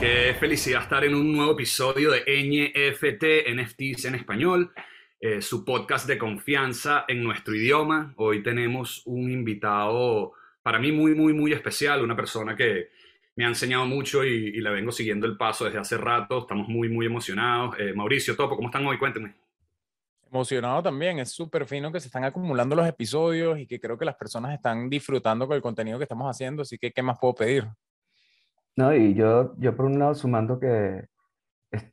[0.00, 4.72] Qué felicidad estar en un nuevo episodio de NFT, NFTs en español,
[5.18, 8.14] eh, su podcast de confianza en nuestro idioma.
[8.16, 12.90] Hoy tenemos un invitado para mí muy, muy, muy especial, una persona que
[13.34, 16.38] me ha enseñado mucho y, le vengo siguiendo el paso desde hace rato.
[16.38, 17.74] Estamos muy, muy emocionados.
[17.80, 18.98] Eh, Mauricio Topo, ¿cómo están hoy?
[18.98, 19.34] Cuéntenme.
[20.30, 24.04] Emocionado también, es súper fino que se están acumulando los episodios y que creo que
[24.04, 27.34] las personas están disfrutando con el contenido que estamos haciendo, así que ¿qué más puedo
[27.34, 27.66] pedir?
[28.78, 31.02] No, y yo, yo por un lado sumando que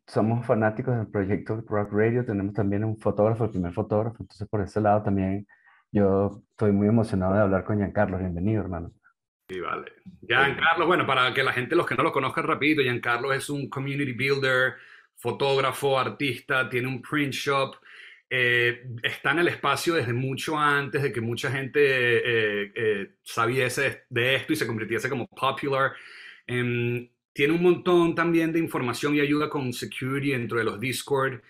[0.05, 4.61] somos fanáticos del proyecto Rock Radio, tenemos también un fotógrafo, el primer fotógrafo, entonces por
[4.61, 5.47] ese lado también
[5.91, 8.91] yo estoy muy emocionado de hablar con Giancarlo, bienvenido hermano.
[9.49, 9.93] Sí, vale.
[10.27, 13.67] Giancarlo, bueno, para que la gente, los que no lo conozcan rapidito, Giancarlo es un
[13.67, 14.75] community builder,
[15.15, 17.77] fotógrafo, artista, tiene un print shop,
[18.29, 24.05] eh, está en el espacio desde mucho antes de que mucha gente eh, eh, sabiese
[24.07, 25.93] de esto y se convirtiese como popular.
[26.47, 31.41] Em, tiene un montón también de información y ayuda con security dentro de los Discord.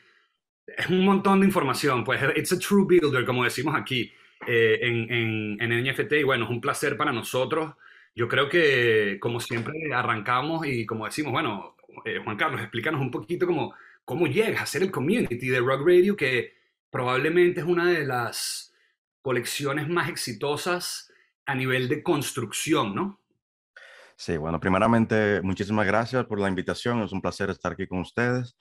[0.66, 4.12] Es un montón de información, pues it's a true builder, como decimos aquí
[4.48, 6.14] eh, en, en, NFT.
[6.14, 7.76] Y bueno, es un placer para nosotros.
[8.16, 13.12] Yo creo que, como siempre, arrancamos y como decimos, bueno, eh, Juan Carlos, explícanos un
[13.12, 16.56] poquito cómo, cómo llegas a ser el community de Rock Radio, que
[16.90, 18.74] probablemente es una de las
[19.22, 21.12] colecciones más exitosas
[21.46, 23.20] a nivel de construcción, ¿no?
[24.18, 27.02] Sí, bueno, primeramente, muchísimas gracias por la invitación.
[27.02, 28.56] Es un placer estar aquí con ustedes.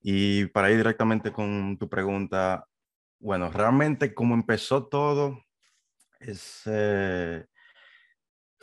[0.00, 2.66] Y para ir directamente con tu pregunta,
[3.20, 5.40] bueno, realmente como empezó todo,
[6.20, 7.46] es, eh,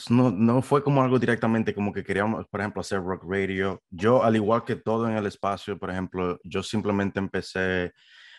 [0.10, 3.82] no, no, fue como algo directamente como que queríamos, por ejemplo, hacer rock radio.
[3.90, 7.94] Yo, al igual que todo en el espacio, por ejemplo, yo simplemente empecé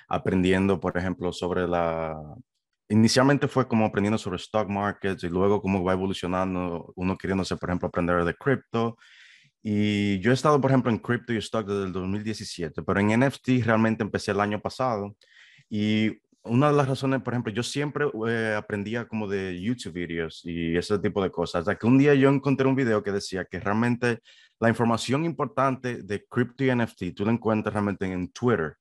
[0.08, 2.14] aprendiendo, por ejemplo, sobre la,
[2.88, 7.70] inicialmente fue como aprendiendo sobre stock markets y luego cómo va evolucionando, uno queriéndose, por
[7.70, 8.96] ejemplo, aprender de cripto.
[9.62, 13.20] Y yo he estado, por ejemplo, en cripto y stock desde el 2017, pero en
[13.20, 15.16] NFT realmente empecé el año pasado.
[15.69, 20.42] Y una de las razones, por ejemplo, yo siempre eh, aprendía como de YouTube videos
[20.44, 21.60] y ese tipo de cosas.
[21.60, 24.20] Hasta que un día yo encontré un video que decía que realmente
[24.60, 28.76] la información importante de cripto y NFT tú la encuentras realmente en Twitter.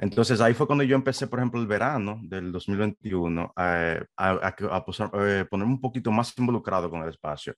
[0.00, 4.84] Entonces ahí fue cuando yo empecé, por ejemplo, el verano del 2021 a, a, a,
[5.14, 7.54] eh, ponerme un poquito más involucrado con el espacio.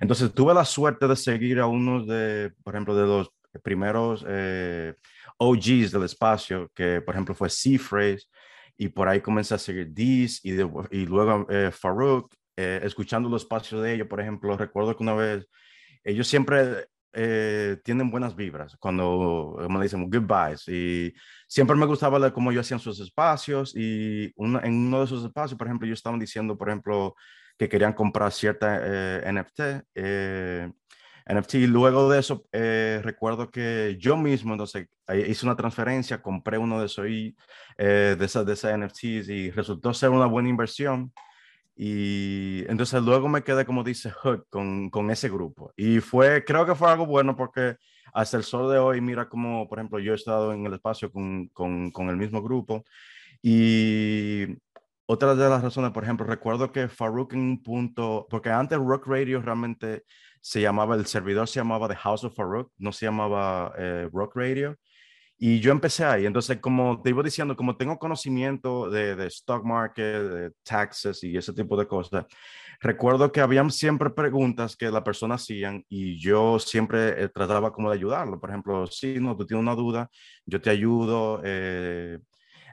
[0.00, 3.30] Entonces tuve la suerte de seguir a uno de, por ejemplo, de los
[3.62, 4.94] primeros eh,
[5.38, 8.26] OGs del espacio, que por ejemplo fue Seaphrase,
[8.76, 13.42] y por ahí comencé a seguir Diz y, y luego eh, Farouk, eh, escuchando los
[13.42, 15.46] espacios de ellos, por ejemplo, recuerdo que una vez
[16.04, 16.86] ellos siempre
[17.18, 21.14] eh, tienen buenas vibras cuando me dicen goodbyes y
[21.48, 25.56] siempre me gustaba ver cómo ellos hacían sus espacios y en uno de sus espacios,
[25.56, 27.16] por ejemplo, ellos estaban diciendo, por ejemplo,
[27.56, 29.60] que querían comprar cierta eh, NFT.
[29.94, 30.70] Eh,
[31.28, 34.86] NFT y luego de eso recuerdo que yo mismo entonces
[35.26, 40.10] hice una transferencia, compré uno de esos, de esas, de esas NFTs y resultó ser
[40.10, 41.12] una buena inversión
[41.76, 45.72] y entonces luego me quedé, como dice Hook, con, con, ese grupo.
[45.76, 47.76] Y fue, creo que fue algo bueno porque
[48.14, 51.12] hasta el sol de hoy, mira como, por ejemplo, yo he estado en el espacio
[51.12, 52.84] con, con, con el mismo grupo.
[53.42, 54.46] Y
[55.04, 59.06] otra de las razones, por ejemplo, recuerdo que Farouk en un punto, porque antes Rock
[59.06, 60.04] Radio realmente
[60.40, 64.36] se llamaba, el servidor se llamaba The House of Farouk, no se llamaba eh, Rock
[64.36, 64.76] Radio.
[65.38, 66.24] Y yo empecé ahí.
[66.26, 71.36] Entonces, como te iba diciendo, como tengo conocimiento de, de, stock market, de taxes y
[71.36, 72.24] ese tipo de cosas,
[72.80, 77.90] recuerdo que habían siempre preguntas que la persona hacían y yo siempre eh, trataba como
[77.90, 78.40] de ayudarlo.
[78.40, 80.10] Por ejemplo, si no, tú tienes una duda,
[80.46, 81.42] yo te ayudo.
[81.44, 82.18] Eh.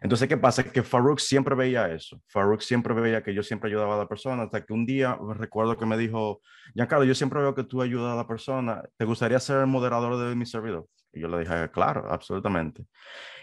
[0.04, 0.66] Entonces, ¿qué pasa?
[0.66, 2.22] Que Farouk siempre veía eso.
[2.28, 5.78] Farouk siempre veía que yo siempre ayudaba a la persona, hasta que un día recuerdo
[5.78, 6.42] que me dijo,
[6.76, 8.84] Giancarlo, yo siempre veo que tú ayudas a la persona.
[8.98, 10.88] ¿Te gustaría ser el moderador de mi servidor?
[11.14, 12.84] Y yo le dije, claro, absolutamente.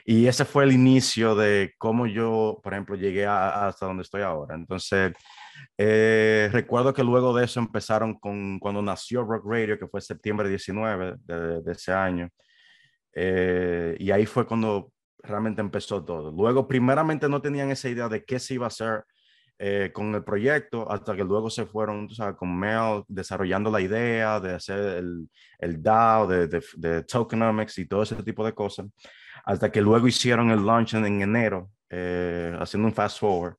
[0.05, 4.55] Y ese fue el inicio de cómo yo, por ejemplo, llegué hasta donde estoy ahora.
[4.55, 5.15] Entonces,
[5.79, 10.49] eh, recuerdo que luego de eso empezaron con cuando nació Rock Radio, que fue septiembre
[10.51, 12.29] 19 de, de ese año.
[13.15, 14.93] Eh, y ahí fue cuando
[15.23, 16.31] realmente empezó todo.
[16.33, 19.05] Luego, primeramente no tenían esa idea de qué se iba a hacer
[19.63, 22.09] eh, con el proyecto hasta que luego se fueron,
[22.39, 25.05] con Mel desarrollando la idea de hacer
[25.59, 28.87] el, DAO, de, de, de, tokenomics y todo ese tipo de cosas,
[29.45, 33.57] hasta que luego hicieron el launch en enero, eh, haciendo un fast forward.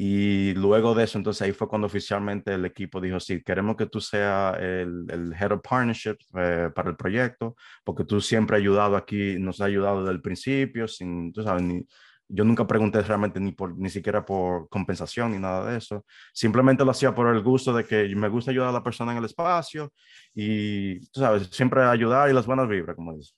[0.00, 3.86] Y luego de eso, entonces ahí fue cuando oficialmente el equipo dijo, sí, queremos que
[3.86, 8.60] tú seas el, el Head of Partnerships eh, para el proyecto, porque tú siempre has
[8.60, 11.84] ayudado aquí, nos has ayudado desde el principio, sin, tú sabes, ni,
[12.28, 16.04] yo nunca pregunté realmente ni, por, ni siquiera por compensación ni nada de eso.
[16.32, 19.18] Simplemente lo hacía por el gusto de que me gusta ayudar a la persona en
[19.18, 19.92] el espacio
[20.32, 23.34] y, tú sabes, siempre ayudar y las buenas vibras, como dices.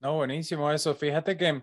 [0.00, 0.94] No, buenísimo eso.
[0.94, 1.62] Fíjate que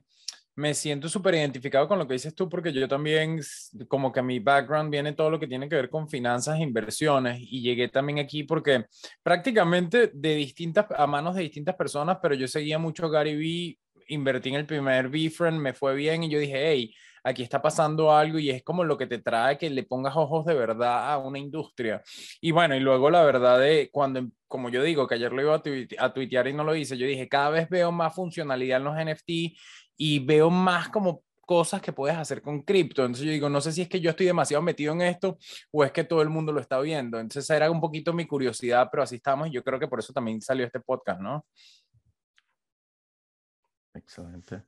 [0.59, 3.39] me siento súper identificado con lo que dices tú, porque yo también,
[3.87, 7.39] como que mi background viene todo lo que tiene que ver con finanzas e inversiones,
[7.39, 8.85] y llegué también aquí porque
[9.23, 13.79] prácticamente de distintas, a manos de distintas personas, pero yo seguía mucho Gary Vee,
[14.09, 18.11] invertí en el primer Befriend, me fue bien, y yo dije, hey, aquí está pasando
[18.11, 21.19] algo, y es como lo que te trae que le pongas ojos de verdad a
[21.19, 22.01] una industria.
[22.41, 25.55] Y bueno, y luego la verdad de cuando, como yo digo, que ayer lo iba
[25.55, 28.83] a, a tuitear y no lo hice, yo dije, cada vez veo más funcionalidad en
[28.83, 29.57] los NFT
[30.01, 33.03] y veo más como cosas que puedes hacer con cripto.
[33.03, 35.37] Entonces yo digo, no sé si es que yo estoy demasiado metido en esto
[35.71, 37.19] o es que todo el mundo lo está viendo.
[37.19, 40.13] Entonces era un poquito mi curiosidad, pero así estamos y yo creo que por eso
[40.13, 41.45] también salió este podcast, ¿no?
[43.93, 44.63] Excelente.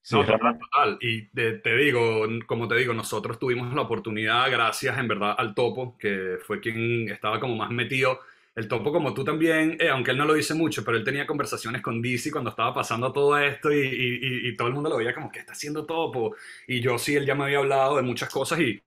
[0.00, 5.08] Sí, no, total, Y te, digo, como te digo, nosotros tuvimos la oportunidad, gracias en
[5.08, 8.20] verdad al Topo, que fue quien estaba como más metido
[8.58, 11.28] el topo como tú también, eh, aunque él no lo dice mucho, pero él tenía
[11.28, 15.30] conversaciones con DC cuando estaba pasando todo esto y, todo el mundo lo veía como
[15.30, 16.34] que está haciendo topo.
[16.66, 18.82] Y yo sí, él ya me había hablado de muchas cosas y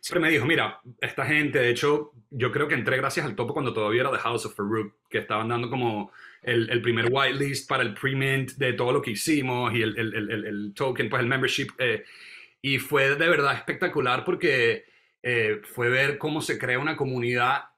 [0.00, 3.52] siempre me dijo, mira, esta gente, de hecho, yo creo que entré gracias al topo
[3.52, 6.10] cuando todavía era The House of Farouk, que estaban dando como
[6.42, 10.44] el, el primer whitelist para el pre-mint de todo lo que hicimos y el, el,
[10.46, 11.68] el token, pues el membership.
[11.78, 12.02] Eh,
[12.62, 14.86] y fue de verdad espectacular porque
[15.22, 17.75] eh, fue ver cómo se crea una comunidad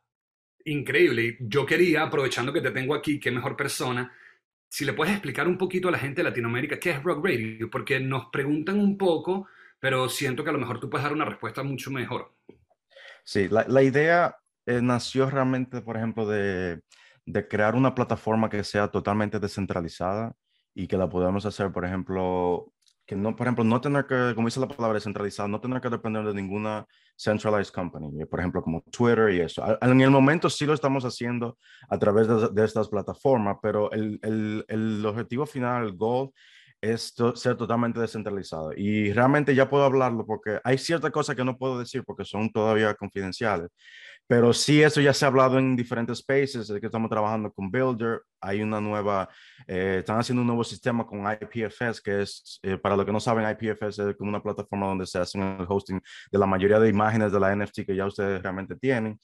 [0.71, 1.37] increíble.
[1.41, 4.13] Yo quería, aprovechando que te tengo aquí, qué mejor persona,
[4.69, 7.71] si le puedes explicar un poquito a la gente de Latinoamérica qué es Rock Radio,
[7.71, 9.49] porque nos preguntan un poco,
[9.81, 12.35] pero siento que a lo mejor tú puedes dar una respuesta mucho mejor.
[13.25, 14.37] Sí, la, idea
[14.67, 16.81] eh, nació realmente, por ejemplo, de,
[17.27, 20.35] de, crear una plataforma que sea totalmente descentralizada
[20.75, 22.73] y que la podamos hacer, por ejemplo,
[23.07, 25.89] que no, por ejemplo, no tener que, como dice la palabra descentralizada, no tener que
[25.89, 26.87] depender de ninguna
[27.19, 29.65] centralized company, por ejemplo, como Twitter y eso.
[29.81, 34.65] En el momento sí lo estamos haciendo a través de, estas plataformas, pero el, el,
[34.69, 36.31] el, objetivo final, el goal,
[36.81, 38.73] es ser totalmente descentralizado.
[38.77, 42.51] Y realmente ya puedo hablarlo porque hay ciertas cosas que no puedo decir porque son
[42.53, 43.69] todavía confidenciales.
[44.29, 48.21] Pero sí, eso ya se ha hablado en diferentes spaces, que estamos trabajando con Builder,
[48.43, 49.27] hay una nueva,
[49.67, 53.21] eh, están haciendo un nuevo sistema con IPFS, que es, eh, para los que no
[53.21, 55.99] saben, IPFS es como una plataforma donde se hacen el hosting
[56.31, 59.19] de la mayoría de imágenes de la NFT que ya ustedes realmente tienen.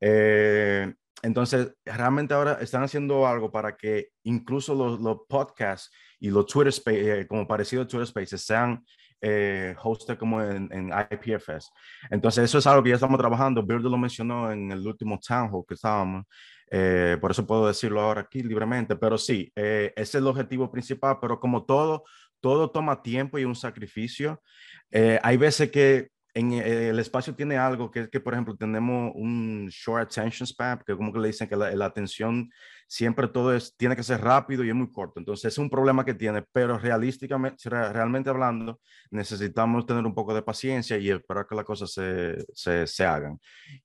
[0.00, 6.46] Eh, entonces, realmente ahora están haciendo algo para que incluso los, los podcasts y los
[6.46, 8.82] Twitter Spaces, como parecido a Twitter Spaces, sean
[9.20, 9.74] eh,
[10.18, 11.70] como en, en, IPFS.
[12.10, 13.62] Entonces, eso es algo que ya estamos trabajando.
[13.62, 16.24] Bird lo mencionó en el último town hall que estábamos.
[16.70, 20.70] Eh, por eso puedo decirlo ahora aquí libremente, pero sí, eh, ese es el objetivo
[20.70, 22.04] principal, pero como todo,
[22.40, 24.42] todo toma tiempo y un sacrificio.
[24.90, 28.56] Eh, hay veces que en eh, el espacio tiene algo que es que, por ejemplo,
[28.56, 32.50] tenemos un short attention span, que como que le dicen que la, atención
[32.88, 35.20] siempre todo es, tiene que ser rápido y es muy corto.
[35.20, 38.80] Entonces es un problema que tiene, pero realísticamente, realmente hablando,
[39.10, 43.38] necesitamos tener un poco de paciencia y esperar que las cosas se, se, se hagan.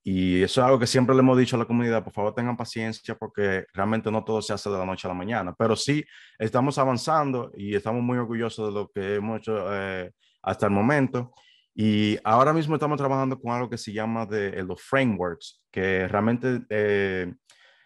[0.03, 2.55] Y eso es algo que siempre le hemos dicho a la comunidad, por favor tengan
[2.55, 6.03] paciencia porque realmente no todo se hace de la noche a la mañana, pero sí
[6.39, 10.11] estamos avanzando y estamos muy orgullosos de lo que hemos hecho eh,
[10.41, 11.33] hasta el momento.
[11.75, 16.07] Y ahora mismo estamos trabajando con algo que se llama de, eh, los frameworks, que
[16.07, 17.33] realmente eh,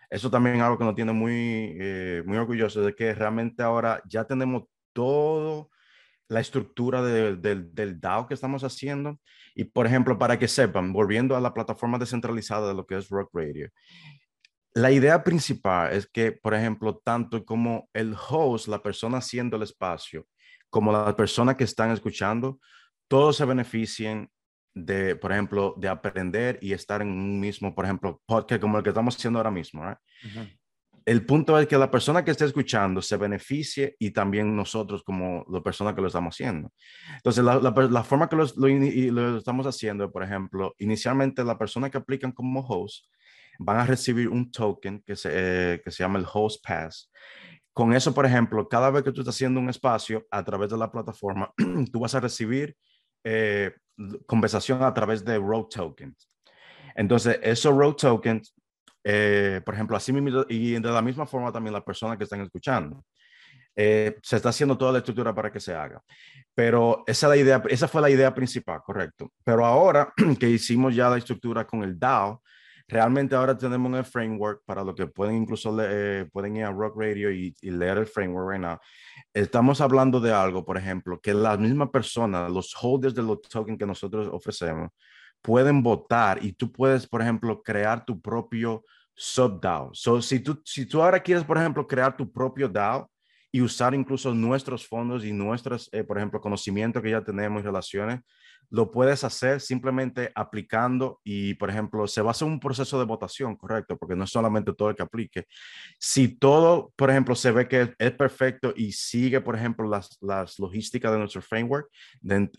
[0.09, 4.01] eso también es algo que nos tiene muy, eh, muy orgullosos de que realmente ahora
[4.07, 5.69] ya tenemos todo
[6.29, 9.19] la estructura del del DAO que estamos haciendo.
[9.55, 13.09] Y por ejemplo, para que sepan, volviendo a la plataforma descentralizada de lo que es
[13.09, 13.69] Rock Radio,
[14.73, 19.63] la idea principal es que, por ejemplo, tanto como el host, la persona haciendo el
[19.63, 20.27] espacio,
[20.69, 22.59] como la persona que están escuchando,
[23.07, 24.29] todos se beneficien
[24.85, 28.83] de, por ejemplo, de aprender y estar en un mismo, por ejemplo, podcast como el
[28.83, 29.83] que estamos haciendo ahora mismo.
[31.05, 35.45] El punto es que la persona que esté escuchando se beneficie y también nosotros como
[35.49, 36.71] la persona que lo estamos haciendo.
[37.15, 41.97] Entonces, la, la, forma que lo, lo, estamos haciendo, por ejemplo, inicialmente la persona que
[41.97, 43.05] aplican como host
[43.59, 47.09] van a recibir un token que se, eh, que se llama el Host Pass.
[47.73, 50.77] Con eso, por ejemplo, cada vez que tú estás haciendo un espacio a través de
[50.77, 51.53] la plataforma,
[51.91, 52.75] tú vas a recibir
[53.29, 53.73] eh,
[54.25, 56.29] conversación a través de road tokens.
[56.95, 58.53] Entonces, esos road tokens,
[59.03, 62.39] eh, por ejemplo, así mismo, y de la misma forma también las personas que están
[62.39, 63.03] escuchando,
[63.75, 66.01] eh, se está haciendo toda la estructura para que se haga.
[66.55, 69.33] Pero esa, la idea, esa fue la idea principal, correcto.
[69.43, 72.41] Pero ahora que hicimos ya la estructura con el DAO,
[72.87, 76.95] realmente ahora tenemos un framework para lo que pueden incluso eh, pueden ir a Rock
[76.97, 78.77] Radio y, leer el framework right now.
[79.33, 83.77] Estamos hablando de algo, por ejemplo, que la misma persona, los holders de los tokens
[83.77, 84.89] que nosotros ofrecemos,
[85.41, 88.83] pueden votar y tú puedes, por ejemplo, crear tu propio
[89.15, 89.91] sub-DAO.
[89.93, 93.09] So, si, tú, si tú ahora quieres, por ejemplo, crear tu propio DAO
[93.51, 97.65] y usar incluso nuestros fondos y nuestros, eh, por ejemplo, conocimiento que ya tenemos y
[97.65, 98.21] relaciones,
[98.69, 103.05] lo puedes hacer simplemente aplicando y, por ejemplo, se va a hacer un proceso de
[103.05, 105.45] votación, correcto, porque no es solamente todo el que aplique.
[105.99, 110.59] Si todo, por ejemplo, se ve que es perfecto y sigue, por ejemplo, las, las
[110.59, 111.89] logísticas de nuestro framework,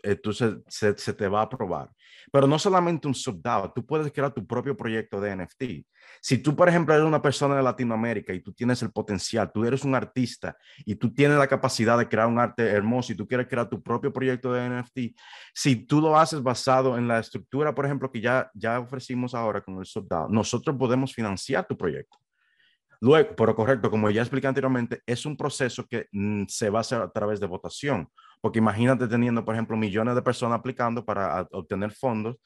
[0.03, 1.91] entonces se, se, te va a aprobar.
[2.33, 5.63] Pero no solamente un subDAO, tú puedes crear tu propio proyecto de NFT.
[6.21, 9.65] Si tú, por ejemplo, eres una persona de Latinoamérica y tú tienes el potencial, tú
[9.65, 13.27] eres un artista y tú tienes la capacidad de crear un arte hermoso y tú
[13.27, 14.99] quieres crear tu propio proyecto de NFT,
[15.55, 19.61] si tú lo haces basado en la estructura, por ejemplo, que ya, ya ofrecimos ahora
[19.61, 22.19] con el subDAO, nosotros podemos financiar tu proyecto.
[23.01, 26.81] Luego, pero correcto, como ya expliqué anteriormente, es un proceso que mm, se va a
[26.81, 28.09] hacer a través de votación.
[28.41, 32.37] Porque imagínate teniendo, por ejemplo, millones de personas aplicando para obtener fondos,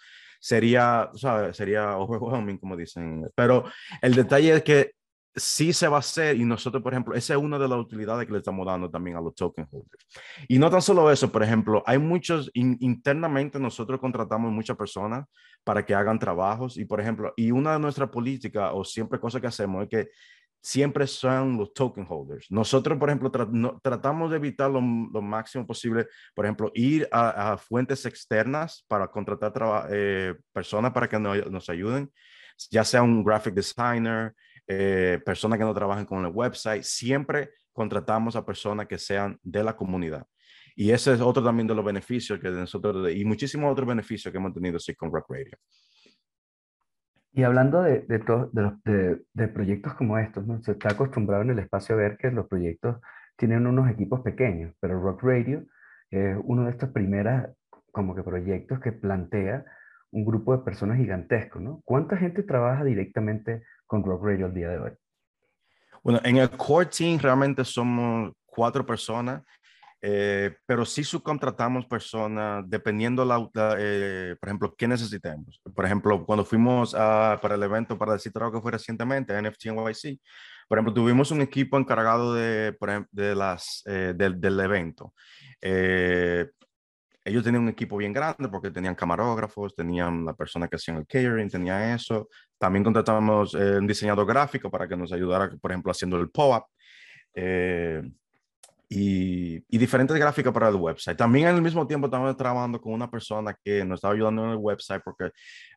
[0.41, 1.57] sería, ¿sabes?
[1.57, 3.29] Sería overwhelming, como dicen.
[3.35, 3.65] Pero
[4.01, 4.93] el detalle es que
[5.35, 8.27] sí se va a hacer y nosotros, por ejemplo, esa es una de las utilidades
[8.27, 10.07] que le estamos dando también a los token holders.
[10.49, 15.27] Y no tan solo eso, por ejemplo, hay muchos, internamente nosotros contratamos muchas personas
[15.65, 19.41] para que hagan trabajos y, por ejemplo, y una de nuestras políticas o siempre cosas
[19.41, 20.09] que hacemos es que
[20.63, 22.51] siempre son los token holders.
[22.51, 23.31] Nosotros, por ejemplo,
[23.83, 30.35] tratamos de evitar lo, máximo posible, por ejemplo, ir a, fuentes externas para contratar eh,
[30.53, 32.11] personas para que nos, ayuden,
[32.71, 34.35] ya sea un graphic designer,
[34.69, 39.65] eh, personas que no trabajen con el website, siempre contratamos a personas que sean de
[39.65, 40.25] la comunidad.
[40.77, 44.39] Y ese es otro también de los beneficios que nosotros, y muchísimos otros beneficios que
[44.39, 45.59] hemos tenido con Rock Radio.
[47.33, 50.63] Y hablando de, de, de, proyectos como estos, ¿no?
[50.63, 52.99] se está acostumbrado en el espacio a ver que los proyectos
[53.37, 55.65] tienen unos equipos pequeños, pero Rock Radio
[56.11, 57.51] es uno de estos primeros
[57.91, 59.65] como que proyectos que plantea
[60.11, 61.81] un grupo de personas gigantesco, ¿no?
[61.85, 64.91] ¿Cuánta gente trabaja directamente con Rock Radio el día de hoy?
[66.03, 69.43] Bueno, en el core team realmente somos cuatro personas
[70.05, 75.61] eh, pero sí subcontratamos personas dependiendo, la, eh, por ejemplo, qué necesitemos.
[75.73, 80.21] Por ejemplo, cuando fuimos para el evento, para decir algo que fue recientemente, NFT NYC,
[80.69, 82.77] por ejemplo, tuvimos un equipo encargado de,
[83.13, 85.15] de las, eh, del, del, evento.
[85.61, 91.07] ellos tenían un equipo bien grande porque tenían camarógrafos, tenían la persona que hacían el
[91.07, 92.29] catering, tenía eso.
[92.59, 96.65] También contratamos un diseñador gráfico para que nos ayudara, por ejemplo, haciendo el POAP
[98.95, 101.17] y, y, diferentes gráficas para el website.
[101.17, 104.57] También al mismo tiempo estamos trabajando con una persona que nos estaba ayudando en el
[104.59, 105.31] website porque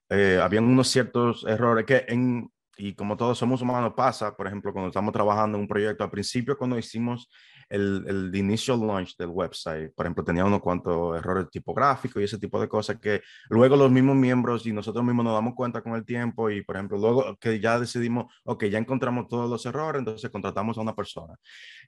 [0.10, 4.72] eh, habían unos ciertos errores que en, y como todos somos humanos pasa, por ejemplo,
[4.74, 7.30] cuando estamos trabajando en un proyecto, al principio cuando hicimos
[7.70, 12.38] el, el initial launch del website, por ejemplo, tenía unos cuantos errores tipográficos y ese
[12.38, 15.94] tipo de cosas que luego los mismos miembros y nosotros mismos nos damos cuenta con
[15.94, 20.00] el tiempo y, por ejemplo, luego que ya decidimos, ok, ya encontramos todos los errores,
[20.00, 21.36] entonces contratamos a una persona.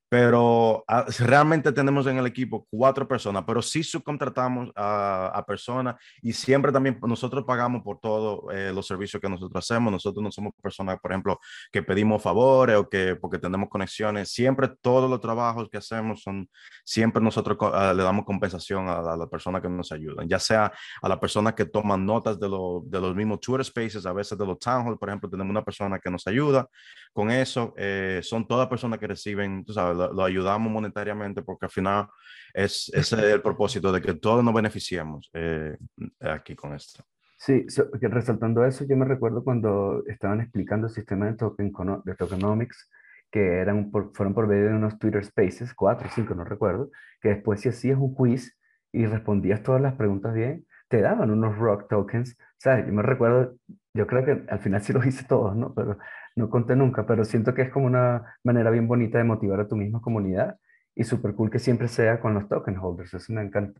[0.09, 5.95] Pero ah, realmente tenemos en el equipo cuatro personas, pero sí subcontratamos a, a personas
[6.21, 9.91] y siempre también nosotros pagamos por todos eh, los servicios que nosotros hacemos.
[9.91, 11.39] Nosotros no somos personas, por ejemplo,
[11.71, 14.31] que pedimos favores o que porque tenemos conexiones.
[14.31, 16.49] Siempre todos los trabajos que hacemos son,
[16.83, 21.09] siempre nosotros ah, le damos compensación a, la persona que nos ayudan, ya sea a
[21.09, 24.59] la persona que toma notas de, de los mismos Twitter Spaces, a veces de los
[24.59, 26.67] Town Hall, por ejemplo, tenemos una persona que nos ayuda
[27.13, 31.71] con eso, eh, son todas personas que reciben, tú sabes, lo, ayudamos monetariamente porque al
[31.71, 32.07] final
[32.53, 35.77] es, ese es el propósito de que todos nos beneficiemos eh,
[36.19, 37.03] aquí con esto.
[37.39, 37.65] Sí,
[38.01, 41.71] resaltando eso, yo me recuerdo cuando estaban explicando el sistema de, token,
[42.03, 42.89] de tokenomics,
[43.31, 46.89] que eran fueron por medio de unos Twitter Spaces, cuatro o cinco, no recuerdo,
[47.21, 48.57] que después si hacías un quiz
[48.91, 52.37] y respondías todas las preguntas bien, te daban unos rock tokens.
[52.57, 52.87] ¿Sabes?
[52.87, 53.55] Yo me recuerdo,
[53.93, 55.73] yo creo que al final sí los hice todos, ¿no?
[55.75, 55.97] Pero
[56.35, 59.67] no conté nunca, pero siento que es como una manera bien bonita de motivar a
[59.67, 60.57] tu misma comunidad
[60.95, 63.79] y súper cool que siempre sea con los token holders, eso me encanta.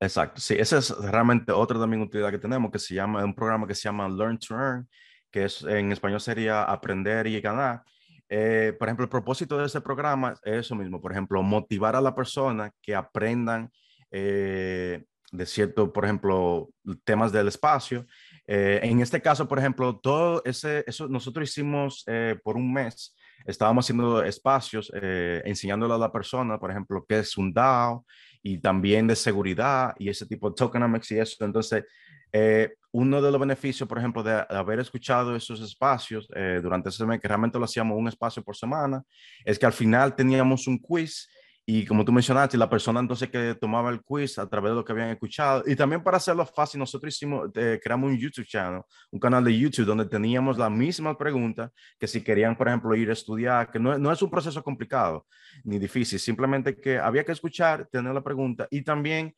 [0.00, 3.66] Exacto, sí, esa es realmente otra también utilidad que tenemos, que se llama, un programa
[3.66, 4.88] que se llama Learn to Earn,
[5.30, 7.82] que es, en español sería aprender y ganar,
[8.30, 12.00] eh, por ejemplo, el propósito de ese programa es eso mismo, por ejemplo, motivar a
[12.00, 13.70] la persona que aprendan
[14.12, 16.70] eh, de cierto, por ejemplo,
[17.04, 18.06] temas del espacio.
[18.46, 22.04] Eh, en este caso, por ejemplo, todo ese, eso nosotros hicimos
[22.42, 23.16] por un mes,
[23.46, 28.04] estábamos haciendo espacios, enseñándole a la persona, por ejemplo, qué es un DAO
[28.42, 31.44] y también de seguridad y ese tipo de tokenomics y eso.
[31.44, 31.84] Entonces,
[32.32, 37.04] Eh, uno de los beneficios, por ejemplo, de haber escuchado esos espacios eh, durante ese
[37.04, 39.02] mes, que realmente lo hacíamos un espacio por semana,
[39.44, 41.28] es que al final teníamos un quiz
[41.66, 44.84] y como tú mencionaste, la persona entonces que tomaba el quiz a través de lo
[44.84, 45.62] que habían escuchado.
[45.66, 49.56] Y también para hacerlo fácil, nosotros hicimos, eh, creamos un YouTube channel, un canal de
[49.56, 53.78] YouTube donde teníamos la misma pregunta que si querían, por ejemplo, ir a estudiar, que
[53.78, 55.26] no, no es un proceso complicado
[55.64, 59.34] ni difícil, simplemente que había que escuchar, tener la pregunta y también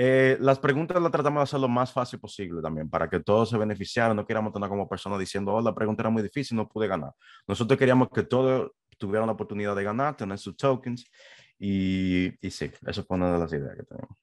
[0.00, 3.50] eh, las preguntas las tratamos de hacer lo más fácil posible también, para que todos
[3.50, 4.16] se beneficiaran.
[4.16, 7.12] No queríamos tener como personas diciendo, oh, la pregunta era muy difícil, no pude ganar.
[7.48, 11.04] Nosotros queríamos que todos tuvieran la oportunidad de ganar, tener sus tokens
[11.58, 14.16] y, y sí, eso fue una de las ideas que tenemos.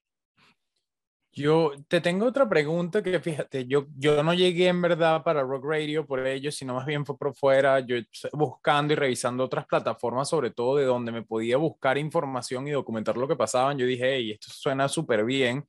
[1.36, 5.66] Yo te tengo otra pregunta que fíjate, yo, yo no llegué en verdad para Rock
[5.66, 7.96] Radio por ello, sino más bien fue por fuera, yo
[8.32, 13.18] buscando y revisando otras plataformas, sobre todo de donde me podía buscar información y documentar
[13.18, 15.62] lo que pasaban, yo dije, hey, esto suena súper bien.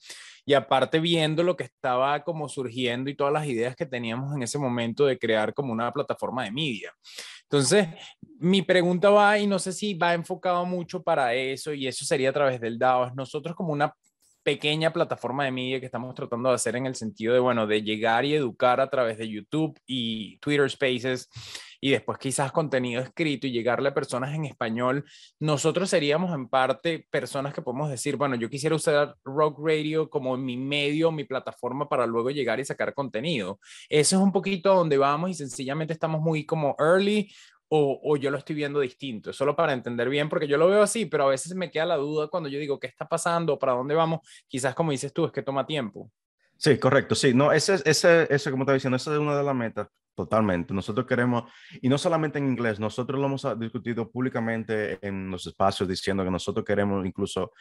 [0.46, 4.44] Y aparte viendo lo que estaba como surgiendo y todas las ideas que teníamos en
[4.44, 6.94] ese momento de crear como una plataforma de media.
[7.50, 7.88] Entonces,
[8.40, 12.30] mi pregunta va, y no sé si va enfocado mucho para eso, y eso sería
[12.30, 13.94] a través del DAO, nosotros como una
[14.44, 17.84] pequeña plataforma de media que estamos tratando de hacer en el sentido de, bueno, de
[17.84, 21.30] llegar y educar a través de YouTube y Twitter Spaces
[21.80, 25.06] y después quizás contenido escrito y llegarle a personas en español,
[25.40, 30.36] nosotros seríamos en parte personas que podemos decir, bueno, yo quisiera usar Rock Radio como
[30.38, 33.60] mi medio, mi plataforma para luego llegar y sacar contenido.
[33.90, 37.30] Eso es un poquito donde vamos y sencillamente estamos muy como early
[37.70, 40.82] o, o, yo lo estoy viendo distinto, solo para entender bien, porque yo lo veo
[40.82, 43.74] así, pero a veces me queda la duda cuando yo digo qué está pasando, para
[43.74, 46.10] dónde vamos, quizás como dices tú, es que toma tiempo.
[46.58, 49.56] Sí, correcto, sí, no, ese, ese, ese como estaba diciendo, esa es una de las
[49.56, 50.74] metas, Totalmente.
[50.74, 51.44] Nosotros queremos,
[51.80, 56.32] y no solamente en inglés, nosotros lo hemos discutido públicamente en los espacios diciendo que
[56.32, 57.52] nosotros queremos incluso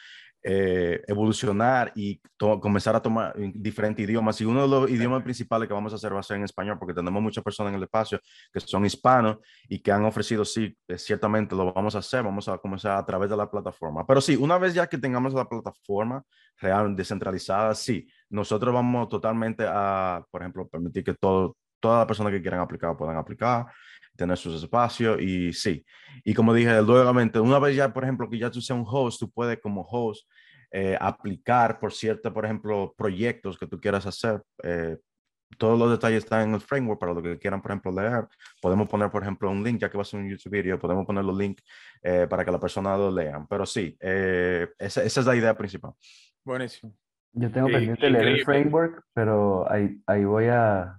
[0.43, 4.41] eh, evolucionar y comenzar a tomar diferentes idiomas.
[4.41, 6.79] Y uno de los idiomas principales que vamos a hacer va a ser en español,
[6.79, 8.21] porque tenemos muchas personas en el espacio
[8.51, 9.37] que son hispanos
[9.69, 13.05] y que han ofrecido, sí, eh, ciertamente lo vamos a hacer, vamos a comenzar a
[13.05, 14.07] través de la plataforma.
[14.07, 16.23] Pero sí, una vez ya que tengamos la plataforma
[16.57, 21.55] real, descentralizada, sí, nosotros vamos totalmente a, por ejemplo, permitir que todo
[21.87, 23.67] todas las personas que quieran aplicar puedan aplicar,
[24.17, 25.85] tener sus espacios y sí.
[26.25, 29.21] Y como dije, nuevamente, una vez ya, por ejemplo, que ya tú seas un host,
[29.21, 30.29] tú puedes como host
[30.73, 34.43] eh, aplicar por ciertos, por ejemplo, proyectos que tú quieras hacer.
[34.65, 34.97] Eh,
[35.59, 38.27] todos los detalles están en el framework para lo que quieran, por ejemplo, leer.
[38.61, 41.07] Podemos poner, por ejemplo, un link, ya que va a ser un YouTube video, podemos
[41.07, 41.63] poner los links
[42.03, 43.47] eh, para que la persona lo lean.
[43.47, 45.93] Pero sí, esa, esa, es la idea principal.
[46.45, 46.93] Buenísimo.
[47.33, 50.99] Yo tengo pendiente leer el framework, pero ahí, ahí voy a,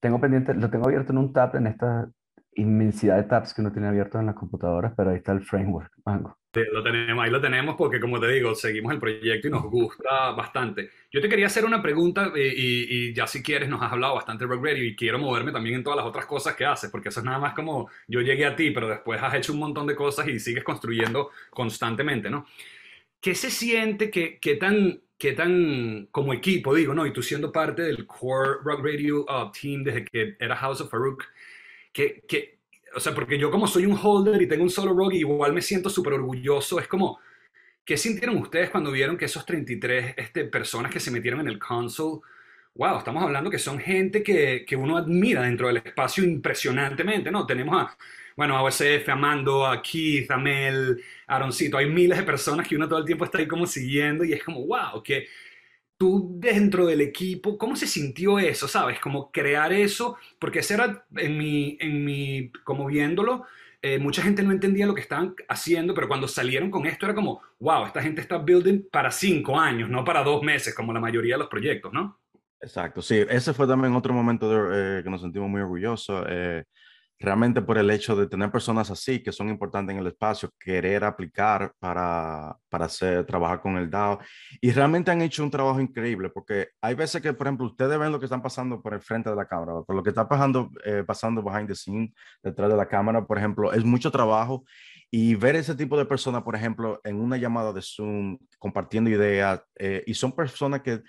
[0.00, 2.08] tengo pendiente, lo tengo abierto en un tab en esta
[2.54, 5.92] inmensidad de tabs que uno tiene abierto en las computadoras, pero ahí está el framework,
[6.04, 6.36] Mango.
[6.52, 9.62] Sí, lo tenemos, ahí lo tenemos porque como te digo, seguimos el proyecto y nos
[9.62, 10.90] gusta bastante.
[11.12, 14.44] Yo te quería hacer una pregunta eh, y, ya si quieres nos has hablado bastante
[14.44, 17.10] de Rock Radio y quiero moverme también en todas las otras cosas que haces, porque
[17.10, 19.86] eso es nada más como yo llegué a ti, pero después has hecho un montón
[19.86, 22.46] de cosas y sigues construyendo constantemente, ¿no?
[23.20, 27.06] ¿Qué se siente, qué, qué tan qué tan como equipo, digo, ¿no?
[27.06, 30.90] Y tú siendo parte del core Rock Radio uh, team desde que era House of
[30.90, 31.24] Farouk,
[31.92, 32.58] que, que,
[32.94, 35.60] o sea, porque yo como soy un holder y tengo un solo rock, igual me
[35.60, 37.20] siento súper orgulloso, es como,
[37.84, 41.58] ¿qué sintieron ustedes cuando vieron que esos 33 este, personas que se metieron en el
[41.58, 42.22] console,
[42.74, 47.44] wow, estamos hablando que son gente que, que uno admira dentro del espacio impresionantemente, ¿no?
[47.46, 47.96] Tenemos a
[48.40, 52.88] bueno, a OSF, Amando, a Keith, a Mel, Aaroncito, hay miles de personas que uno
[52.88, 55.26] todo el tiempo está ahí como siguiendo y es como, wow, que
[55.98, 58.98] tú dentro del equipo, ¿cómo se sintió eso, sabes?
[58.98, 63.44] Como crear eso, porque ese era en mi, en mi como viéndolo,
[63.82, 67.14] eh, mucha gente no entendía lo que estaban haciendo, pero cuando salieron con esto era
[67.14, 71.00] como, wow, esta gente está building para cinco años, no para dos meses, como la
[71.00, 72.18] mayoría de los proyectos, ¿no?
[72.58, 76.24] Exacto, sí, ese fue también otro momento de, eh, que nos sentimos muy orgullosos.
[76.26, 76.64] Eh,
[77.20, 81.04] realmente por el hecho de tener personas así que son importantes en el espacio, querer
[81.04, 84.18] aplicar para, para hacer, trabajar con el DAO.
[84.60, 88.10] Y realmente han hecho un trabajo increíble porque hay veces que, por ejemplo, ustedes ven
[88.10, 90.70] lo que están pasando por el frente de la cámara, por lo que está pasando,
[90.84, 94.64] eh, pasando behind the scene, detrás de la cámara, por ejemplo, es mucho trabajo.
[95.12, 99.60] Y ver ese tipo de personas, por ejemplo, en una llamada de Zoom, compartiendo ideas,
[99.76, 101.02] eh, y son personas que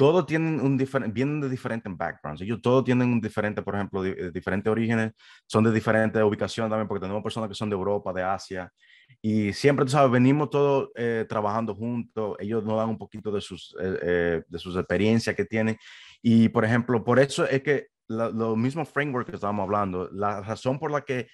[0.00, 2.40] todos tienen un diferente, vienen de diferentes backgrounds.
[2.40, 5.12] Ellos todos tienen un diferente, por ejemplo, de, diferentes orígenes,
[5.46, 8.72] son de diferentes ubicaciones también, porque tenemos personas que son de Europa, de Asia,
[9.20, 13.42] y siempre, tú sabes, venimos todos eh, trabajando juntos, ellos nos dan un poquito de
[13.42, 15.76] sus, eh, eh, de sus experiencias que tienen,
[16.22, 20.78] y por ejemplo, por eso es que lo mismo framework que estábamos hablando, la razón
[20.78, 21.28] por la que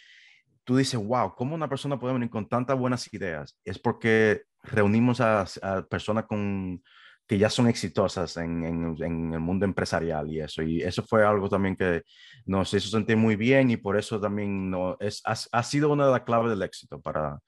[0.64, 3.60] tú dices, wow, ¿cómo una persona puede venir con tantas buenas ideas?
[3.64, 6.82] Es porque reunimos a, a personas con
[7.26, 10.62] que ya son exitosas en, en, el mundo empresarial y eso.
[10.62, 12.02] Y eso fue algo también que
[12.44, 16.06] nos hizo sentir muy bien y por eso también no, es, ha, ha sido una
[16.06, 17.40] de las claves del éxito, para,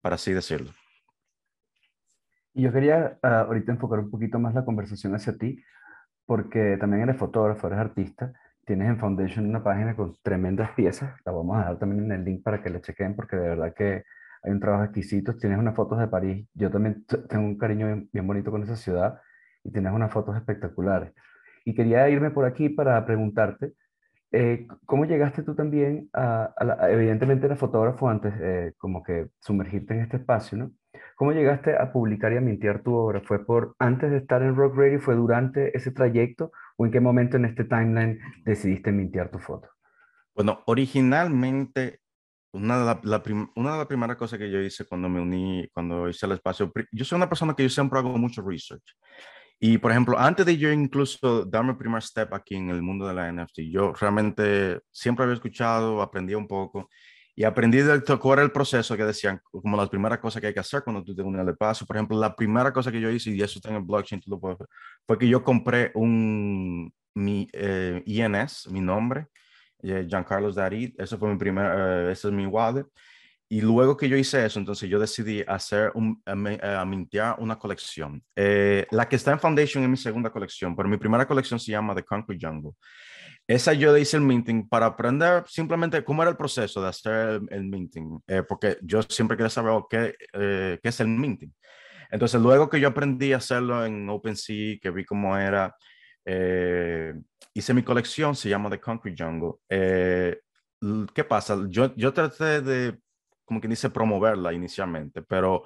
[0.00, 0.70] para así decirlo.
[2.54, 5.62] Yo quería uh, ahorita enfocar un poquito más la conversación hacia ti,
[6.24, 8.32] porque también eres fotógrafo, eres artista,
[8.64, 12.24] tienes en Foundation una página con tremendas piezas, la vamos a dar también en el
[12.24, 14.04] link para que le chequen, porque de verdad que
[14.48, 18.08] hay un trabajo exquisito, tienes unas fotos de París, yo también tengo un cariño bien,
[18.12, 19.20] bien bonito con esa ciudad,
[19.62, 21.12] y tienes unas fotos espectaculares.
[21.64, 23.74] Y quería irme por aquí para preguntarte,
[24.32, 29.28] eh, ¿cómo llegaste tú también a, a la, evidentemente eras fotógrafo antes, eh, como que
[29.40, 30.72] sumergirte en este espacio, ¿no?
[31.16, 33.20] ¿Cómo llegaste a publicar y a mintear tu obra?
[33.20, 35.00] ¿Fue por antes de estar en Rock Radio?
[35.00, 36.52] ¿Fue durante ese trayecto?
[36.76, 39.68] ¿O en qué momento en este timeline decidiste mintear tu foto?
[40.34, 42.00] Bueno, originalmente,
[42.58, 43.22] una de, la, la
[43.56, 46.72] una de las primeras cosas que yo hice cuando me uní, cuando hice el espacio,
[46.92, 48.96] yo soy una persona que yo siempre hago mucho research.
[49.60, 53.06] Y, por ejemplo, antes de yo incluso darme el primer step aquí en el mundo
[53.08, 56.88] de la NFT, yo realmente siempre había escuchado, aprendí un poco
[57.34, 60.54] y aprendí de cuál era el proceso que decían, como las primeras cosas que hay
[60.54, 61.86] que hacer cuando tú te unes al paso.
[61.86, 64.30] Por ejemplo, la primera cosa que yo hice, y eso está en el blockchain, tú
[64.30, 64.68] lo puedes ver,
[65.06, 69.26] fue que yo compré un, mi eh, INS, mi nombre,
[69.82, 72.86] eh, Giancarlo Darid, eso fue mi primer, uh, ese es mi wallet.
[73.50, 78.22] Y luego que yo hice eso, entonces yo decidí hacer un, a, mintear una colección.
[78.36, 81.72] Eh, la que está en Foundation es mi segunda colección, pero mi primera colección se
[81.72, 82.72] llama The Concrete Jungle.
[83.46, 87.64] Esa yo hice el minting para aprender simplemente cómo era el proceso de hacer el,
[87.64, 91.54] minting, eh, porque yo siempre quería saber qué, eh, qué es el minting.
[92.10, 95.74] Entonces, luego que yo aprendí a hacerlo en OpenSea, que vi cómo era,
[96.30, 97.14] eh,
[97.54, 99.54] hice mi colección, se llama The Concrete Jungle.
[99.68, 100.38] Eh,
[101.14, 101.56] ¿Qué pasa?
[101.68, 102.98] Yo, yo traté de
[103.48, 105.64] como quien dice, promoverla inicialmente, pero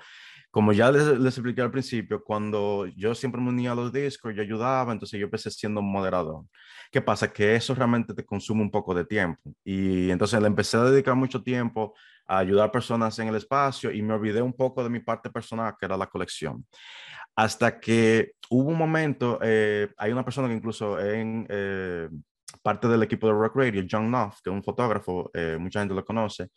[0.53, 4.35] como ya les, les, expliqué al principio, cuando yo siempre me unía a los discos,
[4.37, 6.45] yo ayudaba, entonces yo empecé siendo moderador.
[6.93, 7.33] ¿Qué pasa?
[7.33, 9.41] Que eso realmente te consume un poco de tiempo.
[9.65, 11.95] Y entonces le empecé a dedicar mucho tiempo
[12.27, 15.75] a ayudar personas en el espacio y me olvidé un poco de mi parte personal,
[15.79, 16.67] que era la colección.
[17.35, 21.47] Hasta que hubo un momento, eh, hay una persona que incluso en...
[21.49, 22.09] Eh,
[22.61, 25.95] parte del equipo de Rock Radio, John Knopf, que es un fotógrafo, eh, mucha gente
[25.95, 26.49] lo conoce,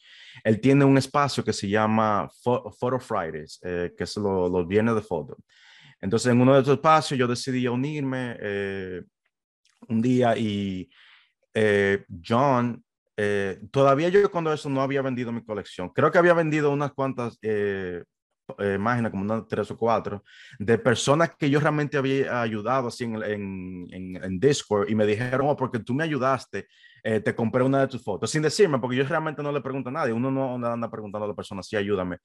[0.43, 4.95] él tiene un espacio que se llama Photo Fridays, eh, que es los lo viernes
[4.95, 5.37] de foto.
[6.01, 9.01] Entonces, en uno de esos espacios yo decidí unirme eh,
[9.87, 10.89] un día y
[11.53, 12.83] eh, John,
[13.17, 16.93] eh, todavía yo cuando eso no había vendido mi colección, creo que había vendido unas
[16.93, 18.03] cuantas eh,
[18.59, 20.23] eh, páginas, como unas tres o cuatro,
[20.59, 25.05] de personas que yo realmente había ayudado así en, en, en, en Discord y me
[25.05, 26.67] dijeron, oh, porque tú me ayudaste,
[27.03, 29.89] eh, te compré una de tus fotos, sin decirme, porque yo realmente no le pregunto
[29.89, 32.17] a nadie, uno no anda preguntando a la persona, sí, ayúdame,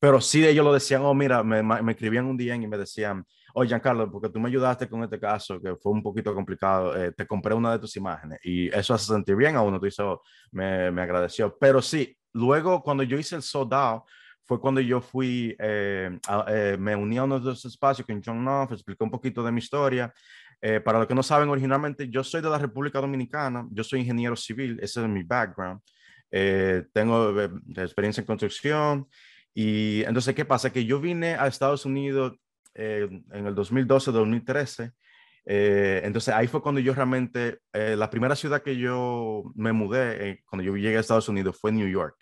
[0.00, 3.24] pero sí ellos lo decían, oh, mira, me, me escribían un día y me decían,
[3.54, 7.12] oye, Giancarlo, porque tú me ayudaste con este caso, que fue un poquito complicado, eh,
[7.12, 10.22] te compré una de tus imágenes y eso hace sentir bien a uno, tú hizo,
[10.50, 14.02] me, me agradeció, pero sí, luego cuando yo hice el sold out,
[14.44, 18.22] fue cuando yo fui, eh, a, eh, me uní a uno de esos espacios con
[18.24, 20.12] John Knopf, expliqué un poquito de mi historia.
[20.60, 24.00] Eh, para los que no saben, originalmente yo soy de la República Dominicana, yo soy
[24.00, 25.80] ingeniero civil, ese es mi background.
[26.30, 29.08] Eh, tengo eh, experiencia en construcción
[29.54, 30.70] y entonces, ¿qué pasa?
[30.70, 32.36] Que yo vine a Estados Unidos
[32.78, 34.92] en el 2012-2013.
[35.44, 40.76] entonces ahí fue cuando yo realmente, la primera ciudad que yo me mudé, cuando yo
[40.76, 42.16] llegué a Estados Unidos, fue New York.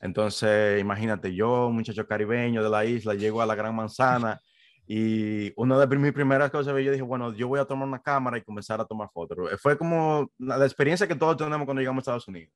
[0.00, 4.40] Entonces, imagínate, yo, muchacho caribeño de la isla, llego a la Gran Manzana
[4.92, 8.38] y una de mis primeras cosas, yo dije, bueno, yo voy a tomar una cámara
[8.38, 9.38] y comenzar a tomar fotos.
[9.62, 12.52] Fue como la experiencia que todos tenemos cuando llegamos a Estados Unidos.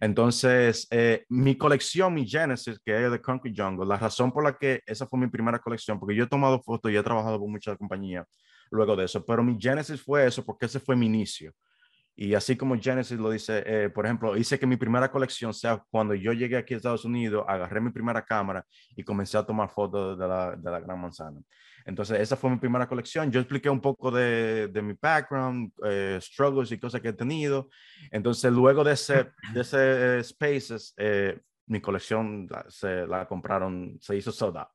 [0.00, 4.56] Entonces, eh, mi colección, mi Genesis, que es de Concrete Jungle, la razón por la
[4.56, 7.50] que esa fue mi primera colección, porque yo he tomado fotos y he trabajado con
[7.50, 8.26] muchas compañías
[8.70, 11.52] luego de eso, pero mi Genesis fue eso, porque ese fue mi inicio.
[12.16, 15.82] Y así como Genesis lo dice, eh, por ejemplo, hice que mi primera colección sea
[15.90, 18.64] cuando yo llegué aquí a Estados Unidos, agarré mi primera cámara
[18.96, 21.40] y comencé a tomar fotos de la, de la Gran Manzana.
[21.84, 23.30] Entonces, esa fue mi primera colección.
[23.30, 27.68] Yo expliqué un poco de, de mi background, eh, struggles y cosas que he tenido.
[28.10, 33.98] Entonces, luego de ese, de ese uh, Spaces, eh, mi colección la, se la compraron,
[34.00, 34.70] se hizo soda.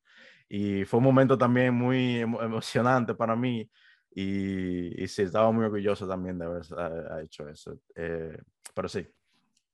[0.48, 3.70] Y fue un momento también muy emocionante para mí
[4.12, 7.80] y, y, sí, estaba muy orgulloso también de haber uh, hecho eso.
[7.96, 8.38] Eh,
[8.74, 9.08] pero sí.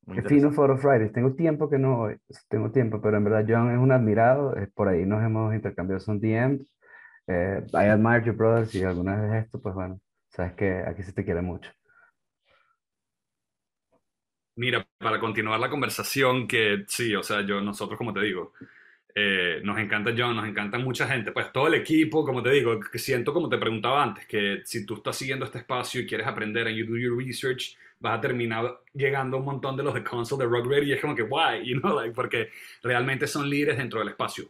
[0.05, 1.13] Muy fino Photo Fridays.
[1.13, 2.09] Tengo tiempo que no,
[2.47, 4.55] tengo tiempo, pero en verdad John es un admirado.
[4.55, 6.74] Eh, por ahí nos hemos intercambiado son DMs.
[7.27, 11.13] Eh, I admire your brothers y alguna vez esto, pues bueno, sabes que aquí se
[11.13, 11.71] te quiere mucho.
[14.57, 18.53] Mira, para continuar la conversación, que sí, o sea, yo, nosotros, como te digo,
[19.15, 22.79] Eh, nos encanta John, nos encanta mucha gente, pues todo el equipo, como te digo,
[22.79, 26.27] que siento como te preguntaba antes, que si tú estás siguiendo este espacio y quieres
[26.27, 29.93] aprender and you do your research, vas a terminar llegando a un montón de los
[29.95, 32.49] de console de Rock Ready y es como que, why, you know, like, porque
[32.83, 34.49] realmente son líderes dentro del espacio.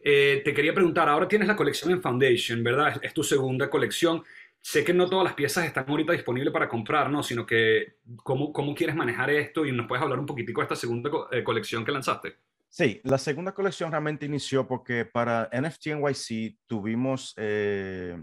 [0.00, 3.00] Eh, te quería preguntar, ahora tienes la colección en Foundation, ¿verdad?
[3.02, 4.22] Es, tu segunda colección.
[4.60, 7.22] Sé que no todas las piezas están ahorita disponibles para comprar, ¿no?
[7.22, 9.64] Sino que, ¿cómo, cómo quieres manejar esto?
[9.64, 12.36] Y nos puedes hablar un poquitico de esta segunda eh, colección que lanzaste.
[12.68, 18.16] Sí, la segunda colección realmente inició porque para NFT NYC tuvimos eh,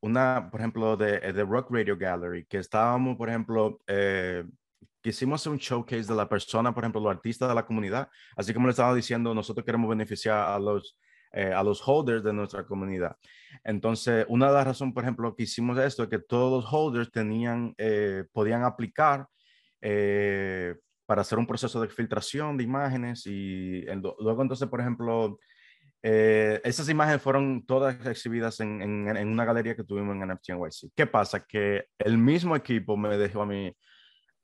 [0.00, 4.44] una, por ejemplo, de, de, Rock Radio Gallery, que estábamos, por ejemplo, eh,
[5.02, 8.08] quisimos hacer un showcase de la persona, por ejemplo, los artistas de la comunidad.
[8.36, 10.98] Así como le estaba diciendo, nosotros queremos beneficiar a los,
[11.32, 13.16] eh, a los holders de nuestra comunidad.
[13.64, 17.10] Entonces, una de las razones, por ejemplo, que hicimos esto es que todos los holders
[17.10, 17.74] tenían,
[18.32, 19.26] podían aplicar
[21.12, 23.84] para hacer un proceso de filtración de imágenes y
[24.18, 25.38] luego entonces, por ejemplo,
[26.02, 30.92] eh, esas imágenes fueron todas exhibidas en, en, una galería que tuvimos en NFT NYC.
[30.96, 31.44] ¿Qué pasa?
[31.44, 33.76] Que el mismo equipo me dejó a mí,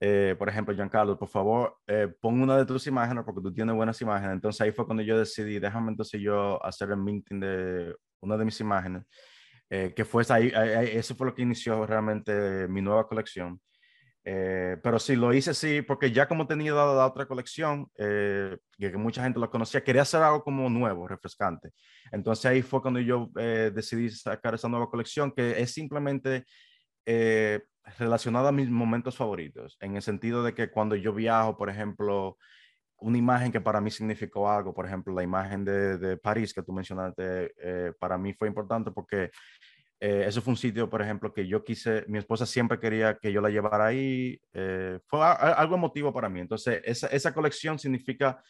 [0.01, 3.75] eh, por ejemplo, Giancarlo, por favor, eh, pon una de tus imágenes porque tú tienes
[3.75, 4.35] buenas imágenes.
[4.35, 8.45] Entonces ahí fue cuando yo decidí, déjame entonces yo hacer el minting de una de
[8.45, 9.05] mis imágenes,
[9.69, 10.51] que fue ahí,
[10.93, 13.61] eso fue lo que inició realmente mi nueva colección.
[14.31, 18.59] Eh, pero sí, lo hice sí, porque ya como tenía la, la otra colección, eh,
[18.77, 21.71] que, mucha gente lo conocía, quería hacer algo como nuevo, refrescante.
[22.13, 26.45] Entonces ahí fue cuando yo eh, decidí sacar esa nueva colección, que es simplemente
[27.99, 32.37] relacionada a mis momentos favoritos, en el sentido de que cuando yo viajo, por ejemplo,
[32.99, 36.63] una imagen que para mí significó algo, por ejemplo, la imagen de, de París que
[36.63, 37.53] tú mencionaste,
[38.01, 39.31] para mí fue importante porque
[40.01, 43.33] eh, eso fue un sitio, por ejemplo, que yo quise, mi esposa siempre quería que
[43.33, 44.41] yo la llevara ahí.
[44.53, 46.41] Eh, fue algo emotivo para mí.
[46.41, 48.41] Entonces, esa, esa colección significa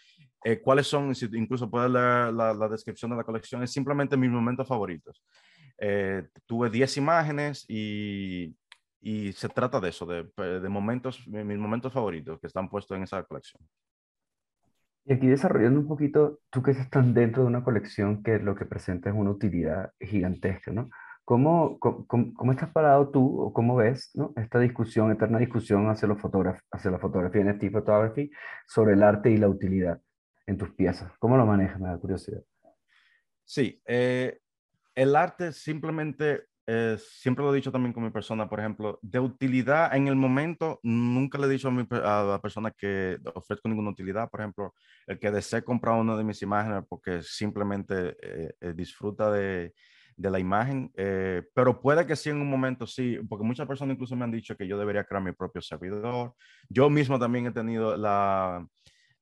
[0.45, 4.31] eh, cuáles son, incluso puedes leer la, la, descripción de la colección, es simplemente mis
[4.31, 5.23] momentos favoritos.
[6.47, 8.55] tuve 10 imágenes y,
[9.01, 10.25] y, se trata de eso, de,
[10.61, 13.63] de momentos, mis momentos favoritos que están puestos en esa colección.
[15.05, 18.67] Y aquí desarrollando un poquito, tú que estás dentro de una colección que lo que
[18.67, 20.91] presenta es una utilidad gigantesca, ¿no?
[21.25, 24.33] ¿Cómo, cómo, estás parado tú o cómo ves ¿no?
[24.37, 26.19] esta discusión, eterna discusión hacia, los
[26.73, 28.31] hacia la fotografía NFT photography
[28.67, 30.01] sobre el arte y la utilidad
[30.47, 31.13] en tus piezas?
[31.19, 31.79] ¿Cómo lo manejas?
[31.81, 32.43] Me da curiosidad.
[33.45, 34.41] Sí, eh,
[34.95, 39.19] el arte simplemente, eh, siempre lo he dicho también con mi persona, por ejemplo, de
[39.19, 43.69] utilidad en el momento, nunca le he dicho a, mi, a la persona que ofrezco
[43.69, 44.75] ninguna utilidad, por ejemplo,
[45.07, 49.73] el que desee comprar una de mis imágenes porque simplemente eh, disfruta de
[50.19, 53.95] de la imagen, eh, pero puede que sí en un momento sí, porque muchas personas
[53.95, 56.35] incluso me han dicho que yo debería crear mi propio servidor.
[56.69, 58.67] Yo mismo también he tenido la,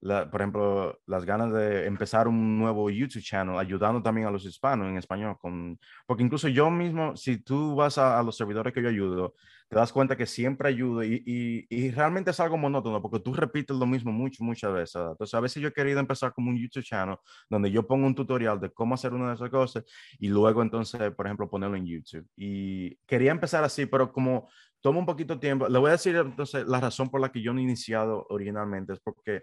[0.00, 4.88] por ejemplo, las ganas de empezar un nuevo YouTube channel, ayudando también a los hispanos
[4.88, 8.88] en español, con, porque incluso yo mismo, si tú vas a, los servidores que yo
[8.88, 9.34] ayudo,
[9.68, 13.34] te das cuenta que siempre ayudo y, y, y, realmente es algo monótono, porque tú
[13.34, 15.02] repites lo mismo mucho, muchas veces.
[15.10, 17.16] Entonces, a veces yo he querido empezar como un YouTube channel
[17.50, 19.84] donde yo pongo un tutorial de cómo hacer una de esas cosas
[20.20, 22.28] y luego entonces, por ejemplo, ponerlo en YouTube.
[22.36, 24.48] Y quería empezar así, pero como
[24.80, 27.42] toma un poquito de tiempo, le voy a decir entonces la razón por la que
[27.42, 29.42] yo no he iniciado originalmente es porque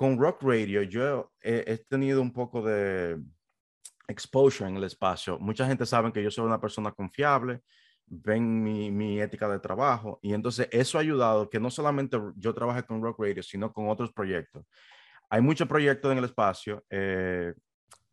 [0.00, 3.20] con Rock Radio yo he, tenido un poco de
[4.08, 5.38] exposure en el espacio.
[5.38, 7.60] Mucha gente sabe que yo soy una persona confiable,
[8.06, 12.54] ven mi, mi, ética de trabajo y entonces eso ha ayudado que no solamente yo
[12.54, 14.64] trabaje con Rock Radio, sino con otros proyectos.
[15.28, 17.52] Hay muchos proyectos en el espacio eh,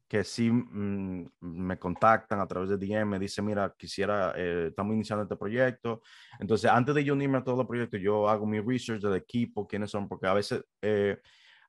[0.10, 4.93] que sí mm, me contactan a través de DM, me dicen, mira, quisiera, eh, estamos
[4.93, 6.02] iniciando este proyecto.
[6.38, 9.65] Entonces, antes de yo unirme a todos los proyectos, yo hago mi research del equipo,
[9.65, 10.65] quiénes son, porque a veces...
[10.82, 11.17] Eh,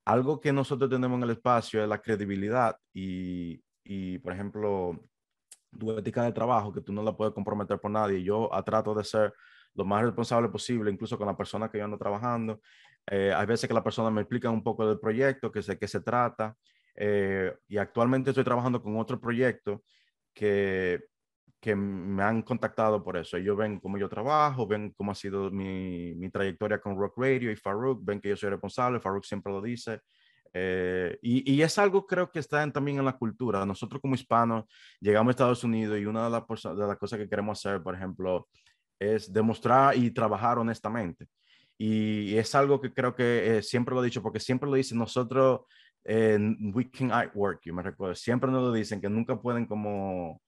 [0.09, 4.99] algo que nosotros tenemos en el espacio es la credibilidad y, y, por ejemplo,
[5.79, 8.23] tu ética de trabajo, que tú no la puedes comprometer por nadie.
[8.23, 9.35] Yo trato de ser
[9.75, 12.63] lo más responsable posible, incluso con la persona que yo ando trabajando.
[13.07, 15.87] Eh, hay veces que la persona me explica un poco del proyecto, que sé qué
[15.87, 16.57] se trata.
[16.95, 19.85] Eh, y actualmente estoy trabajando con otro proyecto
[20.33, 21.05] que
[21.61, 23.37] que me han contactado por eso.
[23.37, 27.51] Ellos ven cómo yo trabajo, ven cómo ha sido mi, mi trayectoria con Rock Radio
[27.51, 30.01] y Farouk, ven que yo soy responsable, Farouk siempre lo dice.
[30.55, 33.67] Eh, y, y, es algo creo que está también en la cultura.
[33.67, 34.65] Nosotros como hispanos
[35.01, 37.95] llegamos a Estados Unidos y una de, las de las cosas que queremos hacer, por
[37.95, 38.49] ejemplo,
[38.99, 41.27] es demostrar y trabajar honestamente.
[41.77, 44.99] Y, es algo que creo que eh, siempre lo he dicho, porque siempre lo dicen
[44.99, 45.61] nosotros,
[46.05, 46.39] eh,
[46.75, 50.41] we can work, yo me recuerdo, siempre nos lo dicen, que nunca pueden como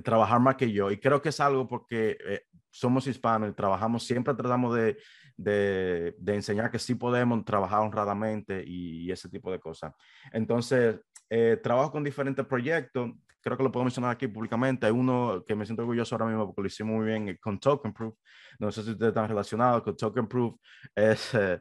[0.00, 0.90] trabajar más que yo.
[0.90, 4.96] Y creo que es algo porque eh, somos hispanos y trabajamos, siempre tratamos de,
[5.36, 9.92] de, enseñar que sí podemos trabajar honradamente y, ese tipo de cosas.
[10.32, 13.10] Entonces, eh, trabajo con diferentes proyectos.
[13.40, 14.86] Creo que lo puedo mencionar aquí públicamente.
[14.86, 17.92] Hay uno que me siento orgulloso ahora mismo porque lo hicimos muy bien con Token
[17.92, 18.14] Proof.
[18.58, 20.54] No sé si ustedes están relacionados con Token Proof.
[20.94, 21.60] Es, eh,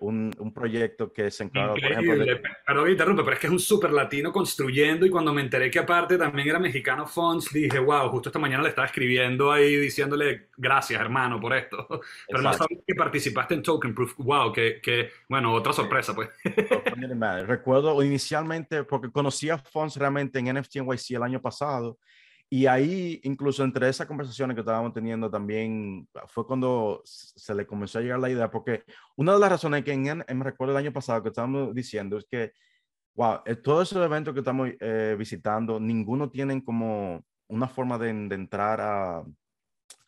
[0.00, 2.24] un, un, proyecto que se encarga, por ejemplo...
[2.24, 2.42] De...
[2.66, 5.78] Perdón, interrumpe, pero es que es un súper latino construyendo y cuando me enteré que
[5.78, 10.48] aparte también era mexicano Fonts, dije, wow, justo esta mañana le estaba escribiendo ahí diciéndole
[10.56, 11.86] gracias, hermano, por esto.
[12.28, 14.14] Pero no sabía que participaste en Token Proof.
[14.18, 16.28] Wow, que, que bueno, otra sorpresa, pues.
[17.46, 21.98] Recuerdo inicialmente, porque conocía Fonts realmente en NFT NYC el año pasado,
[22.52, 27.98] y ahí, incluso entre esas conversaciones que estábamos teniendo también, fue cuando se le comenzó
[27.98, 28.84] a llegar la idea, porque
[29.16, 32.26] una de las razones que en, me recuerdo el año pasado que estábamos diciendo es
[32.30, 32.52] que,
[33.14, 38.10] wow, eh, todos esos eventos que estamos eh, visitando, ninguno tienen como una forma de,
[38.10, 39.24] entrar a,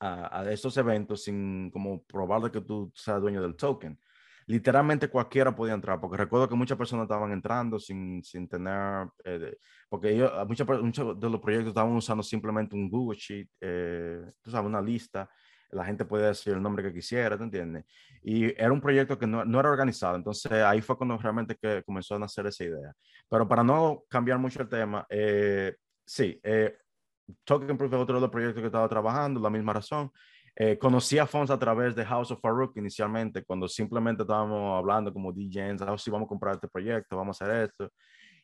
[0.01, 3.99] a, a, estos eventos sin como probar de que tú seas dueño del token
[4.47, 9.57] literalmente cualquiera podía entrar, porque recuerdo que muchas personas estaban entrando sin, sin tener, eh,
[9.89, 14.51] porque ellos, muchos, muchos de los proyectos estaban usando simplemente un Google Sheet, eh, tú
[14.51, 15.29] sabes, una lista,
[15.71, 17.85] la gente podía decir el nombre que quisiera, ¿te entiendes?
[18.23, 21.83] Y era un proyecto que no, no, era organizado, entonces ahí fue cuando realmente que
[21.85, 22.93] comenzó a nacer esa idea.
[23.29, 25.75] Pero para no cambiar mucho el tema, eh,
[26.07, 26.77] sí, eh,
[27.45, 30.11] Token Proof es otro de los proyectos que estaba trabajando, la misma razón.
[30.57, 35.13] Eh, conocí a Fons a través de House of Farouk inicialmente, cuando simplemente estábamos hablando
[35.13, 37.93] como DJs, oh, sí, vamos a comprar este proyecto, vamos a hacer esto.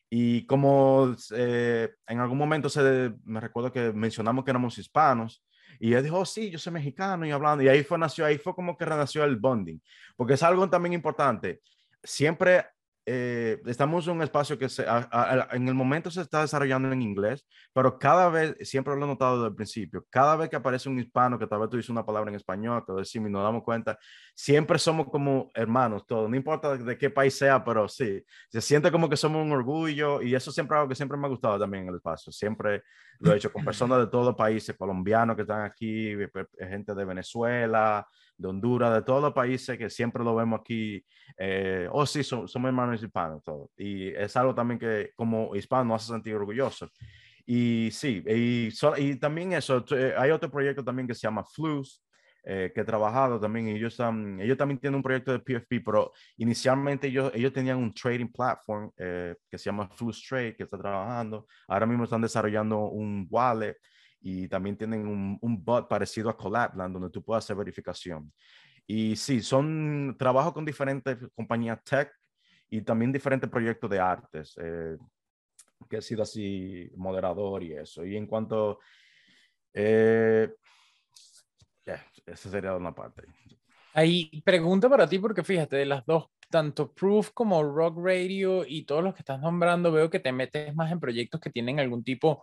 [0.09, 5.45] Y como eh, en algún momento se, me recuerdo que mencionamos que éramos hispanos,
[5.79, 8.39] y él dijo, oh, sí, yo soy mexicano y hablando, y ahí fue, nació, ahí
[8.39, 9.81] fue como que renació el bonding,
[10.17, 11.61] porque es algo también importante.
[12.03, 12.67] Siempre
[13.13, 14.87] eh, estamos en un espacio que se,
[15.53, 19.39] en el momento se está desarrollando en inglés, pero cada vez, siempre lo he notado
[19.39, 22.07] desde el principio, cada vez que aparece un hispano que tal vez tú dices una
[22.07, 23.99] palabra en español, que decimos y nos damos cuenta,
[24.33, 28.93] siempre somos como hermanos todos, no importa de qué país sea, pero sí, se siente
[28.93, 31.83] como que somos un orgullo y eso siempre algo que siempre me ha gustado también
[31.83, 32.85] en el espacio, siempre
[33.19, 36.15] lo he hecho con personas de todos los países, colombianos que están aquí,
[36.61, 38.07] gente de Venezuela,
[38.41, 41.05] de Honduras, de todos los países que siempre lo vemos aquí.
[41.37, 43.71] Eh, oh, sí, somos, hermanos hispanos, todo.
[43.77, 46.91] Y es algo también que como hispano nos hace sentir orgulloso.
[47.47, 52.03] Y sí, y, y también eso, eh, hay otro proyecto también que se llama Flus,
[52.45, 53.69] eh, que he trabajado también.
[53.69, 53.99] Ellos,
[54.39, 58.91] ellos también tienen un proyecto de PFP, pero inicialmente ellos, ellos tenían un trading platform
[58.97, 61.47] que se llama Flus Trade, que está trabajando.
[61.69, 63.77] Ahora mismo están desarrollando un wallet
[64.21, 68.33] y también tienen un, un bot parecido a Collabland donde tú puedes hacer verificación.
[68.87, 72.13] Y sí, son trabajo con diferentes compañías tech
[72.69, 74.97] y también diferentes proyectos de artes, eh,
[75.89, 78.05] que he sido así moderador y eso.
[78.05, 78.79] Y en cuanto...
[79.73, 80.53] Eh,
[82.27, 83.25] esa sería una parte.
[83.95, 88.85] Ahí pregunta para ti, porque fíjate, de las dos, tanto Proof como Rock Radio y
[88.85, 92.05] todos los que estás nombrando, veo que te metes más en proyectos que tienen algún
[92.05, 92.43] tipo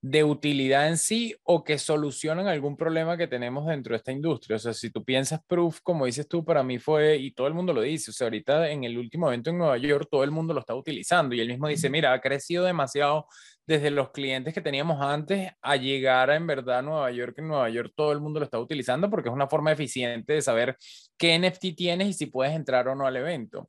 [0.00, 4.56] de utilidad en sí o que solucionan algún problema que tenemos dentro de esta industria.
[4.56, 7.54] O sea, si tú piensas Proof, como dices tú, para mí fue, y todo el
[7.54, 10.30] mundo lo dice, o sea, ahorita en el último evento en Nueva York, todo el
[10.30, 13.26] mundo lo está utilizando y él mismo dice, mira, ha crecido demasiado
[13.66, 17.34] desde los clientes que teníamos antes a llegar a en verdad Nueva York.
[17.38, 20.42] En Nueva York todo el mundo lo está utilizando porque es una forma eficiente de
[20.42, 20.76] saber
[21.18, 23.68] qué NFT tienes y si puedes entrar o no al evento.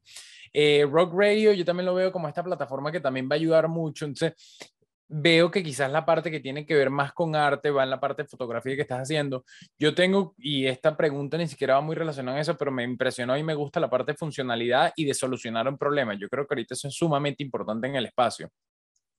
[0.53, 3.67] Eh, Rock Radio, yo también lo veo como esta plataforma que también va a ayudar
[3.67, 4.05] mucho.
[4.05, 4.33] Entonces,
[5.09, 7.99] veo que quizás la parte que tiene que ver más con arte va en la
[7.99, 9.43] parte de fotografía que estás haciendo.
[9.77, 13.37] Yo tengo, y esta pregunta ni siquiera va muy relacionada a eso, pero me impresionó
[13.37, 16.13] y me gusta la parte de funcionalidad y de solucionar un problema.
[16.13, 18.49] Yo creo que ahorita eso es sumamente importante en el espacio.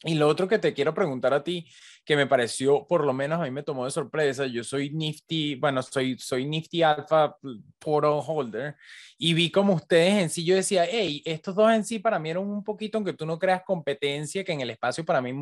[0.03, 1.69] Y lo otro que te quiero preguntar a ti,
[2.07, 5.57] que me pareció, por lo menos a mí me tomó de sorpresa, yo soy Nifty,
[5.57, 7.37] bueno, soy, soy Nifty Alpha
[7.79, 8.77] Photo Holder,
[9.19, 12.31] y vi como ustedes en sí, yo decía, hey, estos dos en sí para mí
[12.31, 15.33] eran un poquito, aunque tú no creas competencia, que en el espacio para mí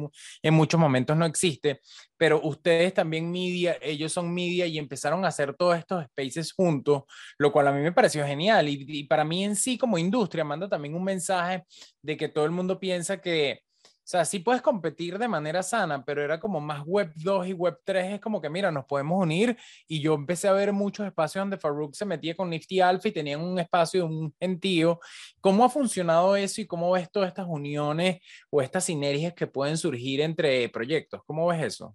[0.42, 1.80] en muchos momentos no existe,
[2.16, 7.04] pero ustedes también media, ellos son media y empezaron a hacer todos estos spaces juntos,
[7.38, 10.42] lo cual a mí me pareció genial, y, y para mí en sí como industria
[10.42, 11.62] manda también un mensaje
[12.02, 13.67] de que todo el mundo piensa que
[14.10, 17.80] sea, sí puedes competir de manera sana, pero era como más Web 2 y Web
[17.84, 19.54] 3, es como que, mira, nos podemos unir.
[19.86, 23.12] Y yo empecé a ver muchos espacios donde Farouk se metía con Nifty Alpha y
[23.12, 24.98] tenían un espacio un gentío.
[25.42, 29.76] ¿Cómo ha funcionado eso y cómo ves todas estas uniones o estas sinergias que pueden
[29.76, 31.20] surgir entre proyectos?
[31.26, 31.94] ¿Cómo ves eso?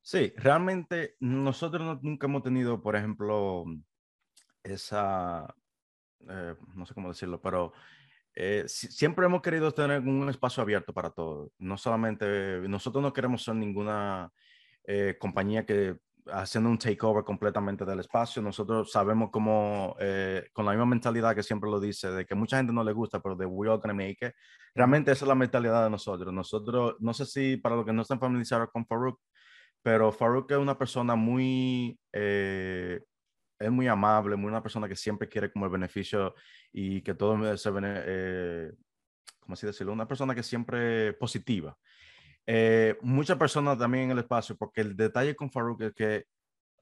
[0.00, 3.64] Sí, realmente nosotros nunca hemos tenido, por ejemplo,
[4.64, 5.54] esa,
[6.28, 7.72] eh, no sé cómo decirlo, pero
[8.34, 11.50] eh, siempre hemos querido tener un espacio abierto para todos.
[11.58, 14.30] No solamente, nosotros no queremos ser ninguna
[14.84, 18.42] eh, compañía que haciendo un takeover completamente del espacio.
[18.42, 22.56] Nosotros sabemos cómo, eh, con la misma mentalidad que siempre lo dice, de que mucha
[22.56, 24.32] gente no le gusta, pero de we all gonna make it.
[24.74, 26.32] Realmente esa es la mentalidad de nosotros.
[26.32, 29.20] Nosotros, no sé si para los que no están familiarizados con Farouk,
[29.82, 33.00] pero Farouk es una persona muy, eh,
[33.62, 36.34] es muy amable, muy una persona que siempre quiere como el beneficio
[36.72, 38.72] y que todo se, eh,
[39.40, 39.92] ¿cómo así decirlo?
[39.92, 41.76] Una persona que siempre positiva.
[42.46, 46.26] Eh, muchas personas también en el espacio, porque el detalle con Farouk es que,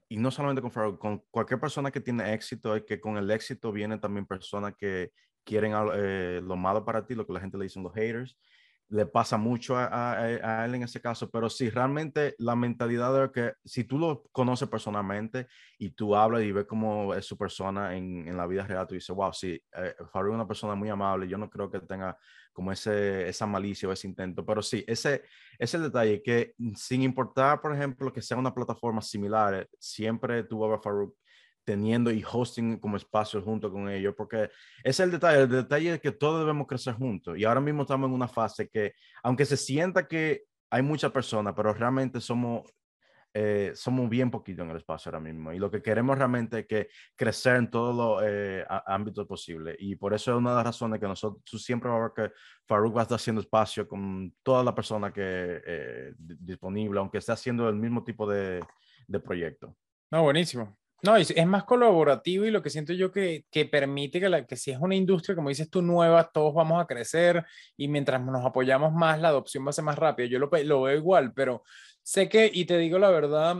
[0.09, 3.29] y no solamente con Farouk, con cualquier persona que tiene éxito, es que con el
[3.31, 5.11] éxito vienen también personas que
[5.43, 8.37] quieren eh, lo malo para ti, lo que la gente le dicen los haters.
[8.91, 13.31] Le pasa mucho a, a, él en ese caso, pero si realmente la mentalidad de
[13.31, 17.95] que si tú lo conoces personalmente y tú hablas y ves cómo es su persona
[17.95, 21.37] en, la vida real, tú dices, wow, sí, eh, es una persona muy amable, yo
[21.37, 22.17] no creo que tenga
[22.53, 24.45] como ese, esa malicia o ese intento.
[24.45, 25.23] Pero sí, ese
[25.57, 30.73] es el detalle, que sin importar, por ejemplo, que sea una plataforma similar, siempre tuvo
[30.73, 31.15] a Farouk
[31.63, 34.49] teniendo y hosting como espacio junto con ellos, porque
[34.83, 37.37] ese es el detalle, el detalle es que todos debemos crecer juntos.
[37.37, 38.93] Y ahora mismo estamos en una fase que,
[39.23, 42.63] aunque se sienta que hay muchas personas, pero realmente somos
[43.33, 46.67] eh, somos bien poquito en el espacio ahora mismo y lo que queremos realmente es
[46.67, 50.65] que crecer en todos los eh, ámbitos posibles y por eso es una de las
[50.65, 52.35] razones que nosotros siempre va a ver que
[52.67, 57.31] Farouk va a estar haciendo espacio con toda la persona que eh, disponible, aunque esté
[57.31, 58.59] haciendo el mismo tipo de,
[59.07, 59.77] de proyecto.
[60.11, 60.80] No, buenísimo.
[61.03, 64.55] No, es, más colaborativo y lo que siento yo que, que permite que, la, que
[64.55, 67.43] si es una industria, como dices tú, nueva, todos vamos a crecer
[67.75, 70.27] y mientras nos apoyamos más, la adopción va a ser más rápida.
[70.27, 71.63] Yo lo, veo igual, pero
[72.03, 73.57] sé que, y te digo la verdad,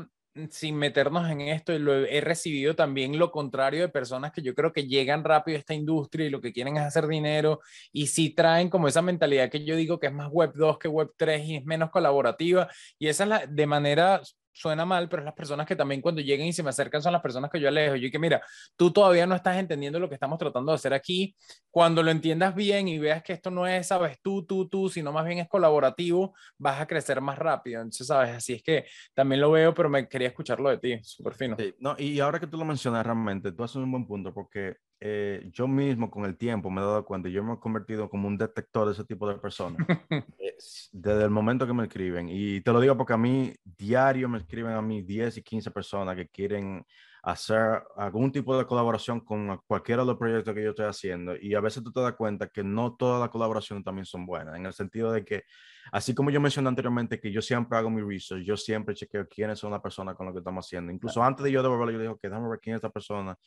[0.51, 4.71] sin meternos en esto, lo he, recibido también lo contrario de personas que yo creo
[4.71, 7.59] que llegan rápido a esta industria y lo que quieren es hacer dinero
[7.91, 10.87] y sí traen como esa mentalidad que yo digo que es más web 2 que
[10.87, 14.21] web 3 y es menos colaborativa y esa es la de manera
[14.53, 17.21] suena mal, pero las personas que también cuando lleguen y se me acercan son las
[17.21, 17.95] personas que yo alejo.
[17.95, 18.41] Yo que mira,
[18.75, 21.35] tú todavía no estás entendiendo lo que estamos tratando de hacer aquí.
[21.69, 25.11] Cuando lo entiendas bien y veas que esto no es, sabes, tú, tú, tú, sino
[25.11, 27.81] más bien es colaborativo, vas a crecer más rápido.
[27.81, 31.33] Entonces, sabes, así es que también lo veo, pero me quería escucharlo de ti, súper
[31.33, 31.57] fino.
[31.79, 35.49] No, y ahora que tú lo mencionas realmente, tú haces un buen punto porque eh,
[35.51, 38.37] yo mismo con el tiempo me he dado cuenta, yo me he convertido como un
[38.37, 39.79] detector de ese tipo de personas.
[40.91, 42.29] desde el momento que me escriben.
[42.29, 45.71] Y te lo digo porque a mí diario me escriben a mí 10 y 15
[45.71, 46.85] personas que quieren
[47.23, 51.35] hacer algún tipo de colaboración con cualquiera de los proyectos que yo estoy haciendo.
[51.35, 54.55] Y a veces tú te das cuenta que no todas las colaboraciones también son buenas,
[54.55, 55.43] en el sentido de que,
[55.91, 59.57] así como yo mencioné anteriormente, que yo siempre hago mi research, yo siempre chequeo quiénes
[59.57, 60.91] son las personas con las que estamos haciendo.
[60.91, 63.37] Incluso antes de yo devolverlo, yo digo, que déjame ver quién es esta persona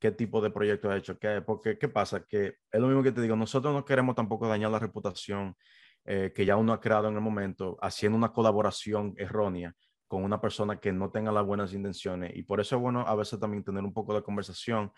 [0.00, 3.12] qué tipo de proyecto ha hecho, qué, porque qué pasa, que es lo mismo que
[3.12, 5.54] te digo, nosotros no queremos tampoco dañar la reputación
[6.06, 9.74] eh, que ya uno ha creado en el momento, haciendo una colaboración errónea
[10.08, 12.32] con una persona que no tenga las buenas intenciones.
[12.34, 14.90] Y por eso es bueno a veces también tener un poco de conversación.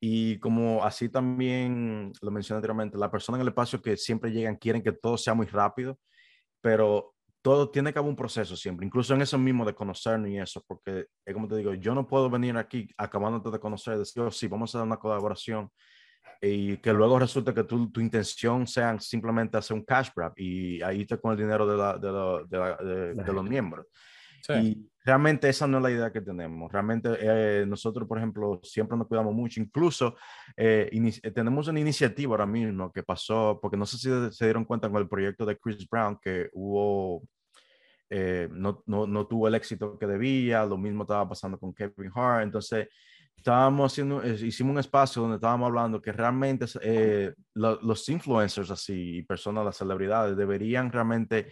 [0.00, 4.56] Y como así también lo mencioné anteriormente, la persona en el espacio que siempre llegan
[4.56, 5.98] quieren que todo sea muy rápido,
[6.62, 7.13] pero
[7.44, 10.64] todo tiene que haber un proceso siempre, incluso en eso mismo de conocernos y eso,
[10.66, 14.30] porque es como te digo, yo no puedo venir aquí acabándote de conocer decir, oh,
[14.30, 15.68] sí, vamos a hacer una colaboración
[16.40, 20.80] y que luego resulte que tu, tu intención sea simplemente hacer un cash grab y
[20.80, 23.88] ahí está con el dinero de, la, de, la, de, la, de los miembros.
[24.40, 24.52] Sí.
[24.54, 26.72] Y realmente esa no es la idea que tenemos.
[26.72, 29.60] Realmente eh, nosotros, por ejemplo, siempre nos cuidamos mucho.
[29.60, 30.16] Incluso
[30.56, 30.90] eh,
[31.34, 35.00] tenemos una iniciativa ahora mismo que pasó, porque no sé si se dieron cuenta con
[35.00, 37.22] el proyecto de Chris Brown, que hubo
[38.10, 42.10] eh, no, no, no, tuvo el éxito que debía, lo mismo estaba pasando con Kevin
[42.14, 42.88] Hart, entonces
[43.36, 49.22] estábamos haciendo, hicimos un espacio donde estábamos hablando que realmente eh, lo, los influencers así,
[49.22, 51.50] personas, las celebridades, deberían realmente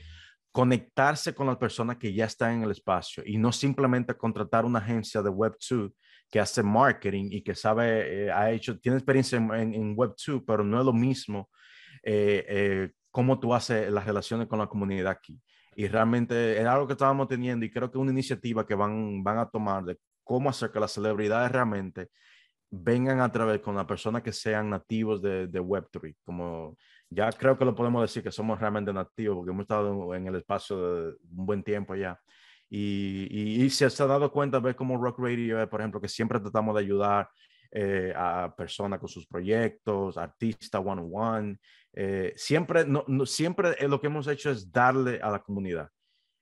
[0.52, 4.78] conectarse con las personas que ya están en el espacio y no simplemente contratar una
[4.78, 5.92] agencia de Web2
[6.30, 10.44] que hace marketing y que sabe, eh, ha hecho, tiene experiencia en, en, en Web2,
[10.46, 11.50] pero no es lo mismo
[12.02, 15.38] eh, eh, cómo tú haces las relaciones con la comunidad aquí
[15.74, 19.38] y realmente era algo que estábamos teniendo y creo que una iniciativa que van, van
[19.38, 22.10] a tomar de cómo hacer que las celebridades realmente
[22.70, 26.76] vengan a través con las personas que sean nativos de, de Web3, como
[27.10, 30.36] ya creo que lo podemos decir que somos realmente nativos porque hemos estado en el
[30.36, 32.18] espacio de un buen tiempo ya.
[32.70, 36.40] Y, y, y se ha dado cuenta, ver como Rock Radio, por ejemplo, que siempre
[36.40, 37.28] tratamos de ayudar
[37.74, 41.58] eh, a personas con sus proyectos, artistas one-on-one.
[41.94, 45.88] Eh, siempre, no, no, siempre lo que hemos hecho es darle a la comunidad,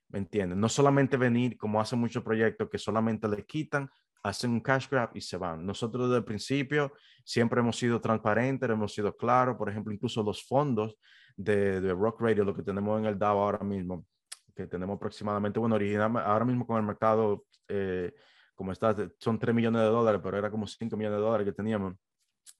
[0.09, 0.59] ¿me entienden?
[0.59, 3.89] No solamente venir como hacen muchos proyectos que solamente le quitan,
[4.23, 5.65] hacen un cash grab y se van.
[5.65, 6.91] Nosotros desde el principio
[7.23, 10.97] siempre hemos sido transparentes, hemos sido claros, por ejemplo, incluso los fondos
[11.37, 14.05] de, de Rock Radio, lo que tenemos en el DAO ahora mismo,
[14.53, 17.45] que tenemos aproximadamente, bueno, originalmente, ahora mismo con el mercado...
[17.69, 18.13] Eh,
[18.61, 21.51] como está, son 3 millones de dólares, pero era como 5 millones de dólares que
[21.51, 21.95] teníamos.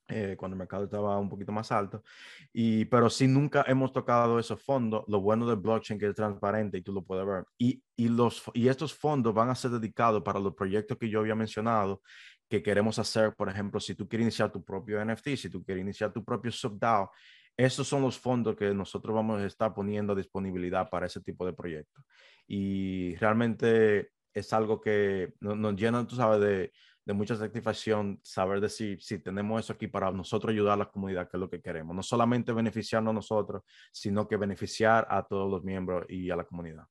[0.08, 2.04] Eh, cuando el mercado estaba un poquito más alto.
[2.52, 5.04] Y, pero si nunca hemos tocado esos fondos.
[5.08, 7.46] Lo bueno del blockchain que es transparente y tú lo puedes ver.
[7.60, 11.20] Y, y, los, y estos fondos van a ser dedicados para los proyectos que yo
[11.20, 12.02] había mencionado
[12.50, 13.36] que queremos hacer.
[13.36, 16.52] Por ejemplo, si tú quieres iniciar tu propio NFT, si tú quieres iniciar tu propio
[16.52, 17.12] subDAO,
[17.56, 21.46] esos son los fondos que nosotros vamos a estar poniendo a disponibilidad para ese tipo
[21.46, 22.04] de proyectos.
[22.48, 26.72] Y realmente es algo que nos, llena, tú sabes, de,
[27.06, 31.30] de mucha satisfacción saber decir, si tenemos eso aquí para nosotros ayudar a la comunidad,
[31.30, 31.96] que es lo que queremos.
[31.96, 36.86] No solamente beneficiarnos nosotros, sino que beneficiar a todos los miembros y a la comunidad.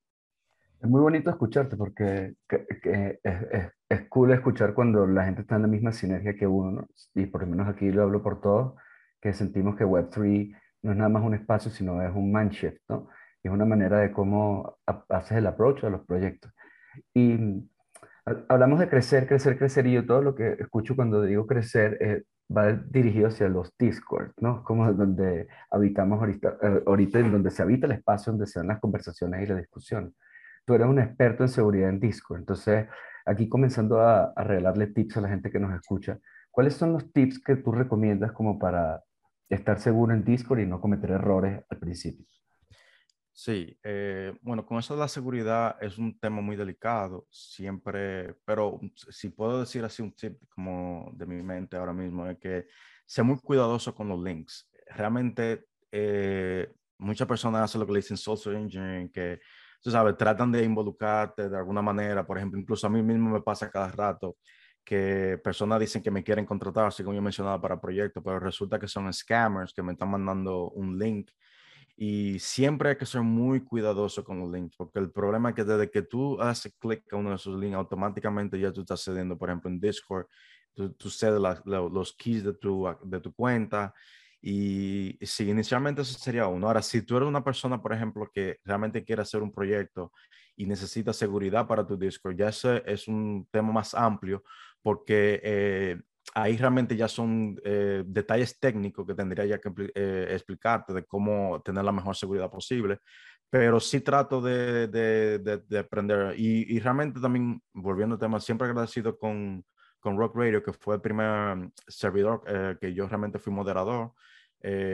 [0.80, 5.62] Es muy bonito escucharte porque es, es, es, cool escuchar cuando la gente está en
[5.62, 6.88] la misma sinergia que uno, ¿no?
[7.14, 8.74] y por lo menos aquí lo hablo por todos,
[9.20, 13.08] que sentimos que Web3 no es nada más un espacio, sino es un mind ¿no?
[13.42, 14.78] es una manera de cómo
[15.10, 16.50] haces el approach a los proyectos.
[17.14, 17.68] Y
[18.48, 22.22] Hablamos de crecer, crecer, crecer, y yo todo lo que escucho cuando digo crecer eh,
[22.54, 24.62] va dirigido hacia los Discord, ¿no?
[24.62, 28.68] Como donde habitamos ahorita, eh, ahorita, en donde se habita el espacio donde se dan
[28.68, 30.14] las conversaciones y la discusión.
[30.64, 32.86] Tú eres un experto en seguridad en Discord, entonces
[33.24, 36.18] aquí comenzando a, a regalarle tips a la gente que nos escucha,
[36.50, 39.02] ¿cuáles son los tips que tú recomiendas como para
[39.48, 42.26] estar seguro en Discord y no cometer errores al principio?
[43.42, 48.78] Sí, eh, bueno, con eso de la seguridad es un tema muy delicado, siempre, pero
[49.08, 52.66] si puedo decir así un tip como de mi mente ahora mismo, es que
[53.06, 54.68] sea muy cuidadoso con los links.
[54.94, 59.40] Realmente eh, muchas personas hacen lo que le dicen social engineering, que,
[59.80, 63.40] tú sabes, tratan de involucrarte de alguna manera, por ejemplo, incluso a mí mismo me
[63.40, 64.36] pasa cada rato
[64.84, 68.78] que personas dicen que me quieren contratar, así como yo mencionaba, para proyectos, pero resulta
[68.78, 71.30] que son scammers que me están mandando un link
[72.02, 75.64] y siempre hay que ser muy cuidadoso con los links, porque el problema es que
[75.64, 79.36] desde que tú haces clic a uno de esos links, automáticamente ya tú estás cediendo,
[79.36, 80.24] por ejemplo, en Discord,
[80.72, 83.92] tú, tú cedes los keys de tu, de tu cuenta.
[84.40, 86.68] Y si inicialmente eso sería uno.
[86.68, 90.10] Ahora, si tú eres una persona, por ejemplo, que realmente quiere hacer un proyecto
[90.56, 94.42] y necesita seguridad para tu Discord, ya ese es un tema más amplio
[94.80, 96.00] porque eh,
[96.34, 101.60] ahí realmente ya son eh, detalles técnicos que tendría ya que eh, explicarte de cómo
[101.62, 102.98] tener la mejor seguridad posible,
[103.48, 108.68] pero sí trato de, de, de, aprender y, y, realmente también, volviendo al tema, siempre
[108.68, 109.64] agradecido con,
[109.98, 114.12] con Rock Radio, que fue el primer servidor eh, que yo realmente fui moderador.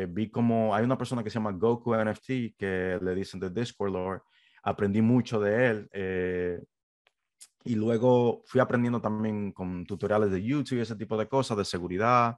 [0.08, 3.92] vi como hay una persona que se llama Goku NFT, que le dicen de Discord
[3.92, 4.22] Lord,
[4.62, 5.88] aprendí mucho de él
[7.66, 11.64] y luego fui aprendiendo también con tutoriales de YouTube y ese tipo de cosas, de
[11.64, 12.36] seguridad,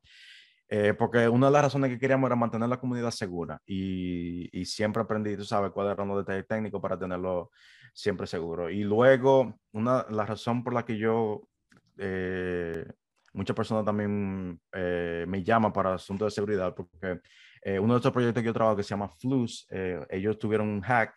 [0.69, 4.65] eh, porque una de las razones que queríamos era mantener la comunidad segura y, y
[4.65, 7.51] siempre aprendí, tú sabes, cuáles eran los detalles técnicos para tenerlo
[7.95, 8.71] siempre seguro.
[8.71, 11.49] Y luego, una, la razón por la que yo,
[11.99, 12.87] eh,
[13.33, 17.21] muchas personas también eh, me llaman para asuntos de seguridad, porque
[17.81, 19.67] uno de estos proyectos que yo trabajo que se llama Flus,
[20.09, 21.15] ellos tuvieron un hack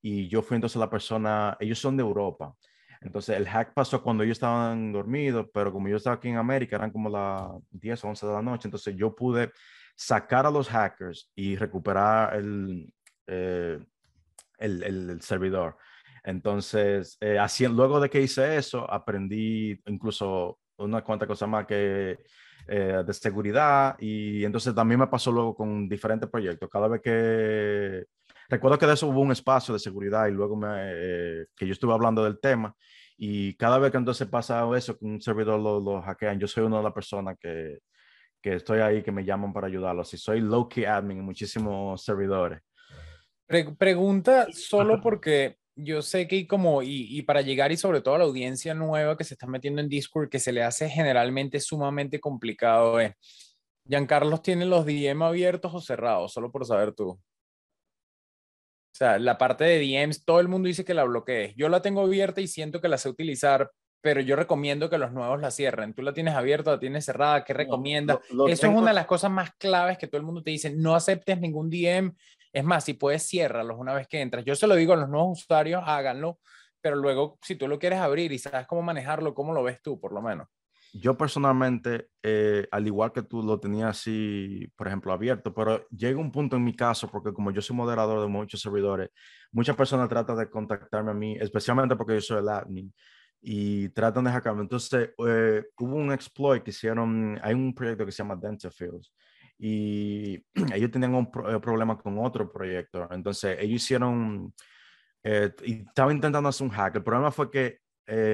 [0.00, 2.54] y yo fui entonces la persona, ellos son de Europa.
[3.00, 6.76] Entonces el hack pasó cuando ellos estaban dormidos, pero como yo estaba aquí en América,
[6.76, 9.52] eran como las 10 o 11 de la noche, entonces yo pude
[9.96, 12.92] sacar a los hackers y recuperar el,
[13.26, 13.78] eh,
[14.58, 15.76] el, el, servidor.
[16.24, 22.18] Entonces, eh, así, luego de que hice eso, aprendí incluso una cuanta cosa más que
[22.68, 26.68] eh, de seguridad y entonces también me pasó luego con diferentes proyectos.
[26.70, 28.04] Cada vez que
[28.48, 31.72] recuerdo que de eso hubo un espacio de seguridad y luego me, eh, que yo
[31.72, 32.74] estuve hablando del tema
[33.22, 36.64] y cada vez que entonces pasa eso, que un servidor lo, lo hackean, yo soy
[36.64, 37.80] una de las personas que,
[38.40, 40.14] que estoy ahí, que me llaman para ayudarlos.
[40.14, 42.62] Y soy low-key admin en muchísimos servidores.
[43.76, 48.18] pregunta solo porque yo sé que como, y, y, para llegar y sobre todo a
[48.20, 52.20] la audiencia nueva que se está metiendo en Discord, que se le hace generalmente sumamente
[52.20, 53.12] complicado, es,
[53.86, 57.20] Giancarlos tiene los DM abiertos o cerrados, solo por saber tú.
[58.92, 61.54] O sea, la parte de DMs, todo el mundo dice que la bloquees.
[61.56, 63.70] Yo la tengo abierta y siento que la sé utilizar,
[64.00, 65.94] pero yo recomiendo que los nuevos la cierren.
[65.94, 68.18] Tú la tienes abierta, la tienes cerrada, ¿qué recomiendas?
[68.48, 70.94] Eso es una de las cosas más claves que todo el mundo te dice, no
[70.94, 72.12] aceptes ningún DM.
[72.52, 74.44] Es más, si puedes, ciérralos una vez que entras.
[74.44, 76.40] Yo se lo digo a los nuevos usuarios, háganlo,
[76.80, 80.00] pero luego, si tú lo quieres abrir y sabes cómo manejarlo, ¿cómo lo ves tú,
[80.00, 80.48] por lo menos?
[80.92, 86.18] Yo personalmente, eh, al igual que tú, lo tenía así, por ejemplo, abierto, pero llega
[86.18, 89.10] un punto en mi caso, porque como yo soy moderador de muchos servidores,
[89.52, 92.92] muchas personas tratan de contactarme a mí, especialmente porque yo soy el admin,
[93.40, 94.62] y tratan de hackearme.
[94.62, 99.12] Entonces, eh, hubo un exploit que hicieron, hay un proyecto que se llama Dentalfields,
[99.58, 103.08] y ellos tenían un eh, problema con otro proyecto.
[103.10, 104.54] Entonces, ellos hicieron,
[105.64, 106.96] y estaban intentando hacer un hack.
[106.96, 107.78] El problema fue que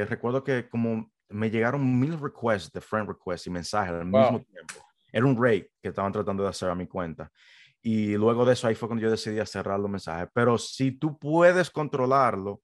[0.08, 4.74] recuerdo que como me llegaron mil requests de friend requests y mensajes al mismo tiempo.
[5.12, 7.30] Era un rate que estaban tratando de hacer a mi cuenta.
[7.82, 10.28] Y luego de eso, ahí fue cuando yo decidí cerrar los mensajes.
[10.34, 12.60] Pero si tú puedes controlarlo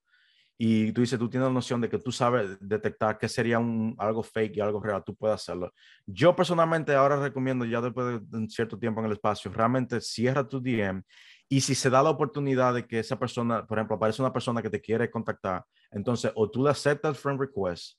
[0.57, 3.95] y tú dices, tú tienes la noción de que tú sabes detectar qué sería un,
[3.97, 5.73] algo fake y algo real, tú puedes hacerlo.
[6.05, 10.47] Yo personalmente ahora recomiendo, ya después de un cierto tiempo en el espacio, realmente cierra
[10.47, 11.01] tu DM
[11.49, 14.61] y si se da la oportunidad de que esa persona, por ejemplo, aparece una persona
[14.61, 17.97] que te quiere contactar, entonces o tú le aceptas el friend request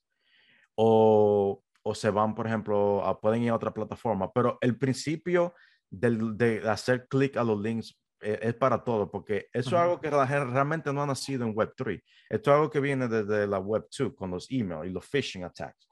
[0.74, 4.32] o, o se van, por ejemplo, a, pueden ir a otra plataforma.
[4.32, 5.54] Pero el principio
[5.90, 10.10] de hacer clic a los links eh, es para todo, porque eso es algo que
[10.10, 12.02] la gente realmente no ha nacido en Web3.
[12.30, 15.86] Esto es algo que viene desde la Web2 con los emails y los phishing attacks,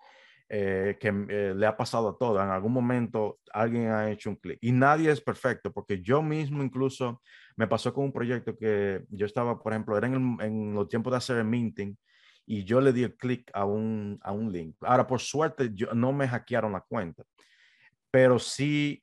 [0.49, 2.43] eh, que eh, le ha pasado a todo.
[2.43, 6.63] En algún momento alguien ha hecho un clic y nadie es perfecto, porque yo mismo
[6.63, 7.21] incluso
[7.55, 11.11] me pasó con un proyecto que yo estaba, por ejemplo, era en, en los tiempos
[11.11, 11.95] de hacer el minting
[12.47, 14.77] y yo le di el clic a un, a un link.
[14.81, 17.25] Ahora, por suerte, yo, no me hackearon la cuenta,
[18.11, 19.03] pero sí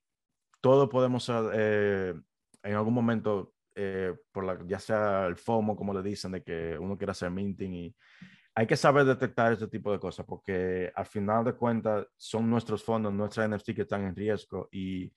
[0.62, 2.14] todo podemos eh,
[2.64, 6.78] en algún momento, eh, por la, ya sea el FOMO, como le dicen, de que
[6.78, 7.96] uno quiere hacer minting y
[8.56, 12.84] hay que saber detectar este tipo de cosas porque al final de cuentas son nuestros
[12.84, 15.14] fondos, nuestras NFT que están en riesgo y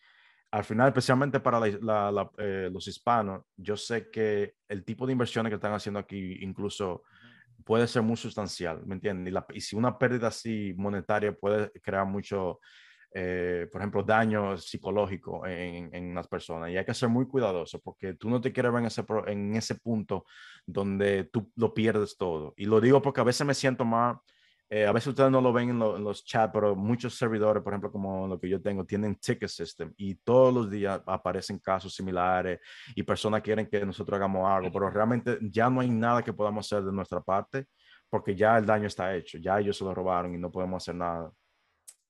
[0.52, 5.54] al final, especialmente para eh, los hispanos, yo sé que el tipo de inversiones que
[5.54, 7.02] están haciendo aquí incluso
[7.64, 9.34] puede ser muy sustancial, ¿me entiendes?
[9.54, 12.60] Y, si una pérdida así monetaria puede crear mucho
[13.14, 16.70] eh, por ejemplo, daño psicológico en, en, las personas.
[16.70, 19.54] Y hay que ser muy cuidadoso porque tú no te quieres ver en ese, en
[19.54, 20.24] ese punto
[20.64, 22.54] donde tú lo pierdes todo.
[22.56, 24.16] Y lo digo porque a veces me siento más,
[24.74, 27.92] eh, a veces ustedes no lo ven en, los chats, pero muchos servidores, por ejemplo,
[27.92, 32.58] como lo que yo tengo, tienen ticket system y todos los días aparecen casos similares
[32.94, 36.64] y personas quieren que nosotros hagamos algo, pero realmente ya no hay nada que podamos
[36.64, 37.66] hacer de nuestra parte
[38.08, 40.94] porque ya el daño está hecho, ya ellos se lo robaron y no podemos hacer
[40.94, 41.30] nada.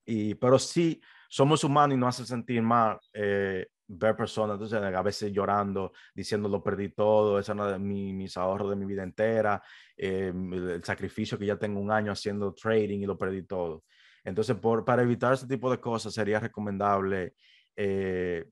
[0.04, 3.66] Y, pero sí, somos humanos y nos hace sentir mal eh,
[3.98, 8.70] ver personas, entonces a veces llorando, diciendo lo perdí todo, esa no mi, mis ahorros
[8.70, 9.62] de mi vida entera,
[9.96, 13.84] eh, el sacrificio que ya tengo un año haciendo trading y lo perdí todo.
[14.24, 17.34] Entonces, por, para evitar ese tipo de cosas, sería recomendable
[17.76, 18.44] eh,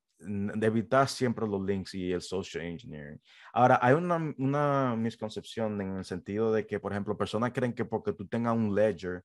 [0.60, 3.20] evitar siempre los links y el social engineering.
[3.52, 7.84] Ahora, hay una, una misconcepción en el sentido de que, por ejemplo, personas creen que
[7.84, 9.24] porque tú tengas un ledger,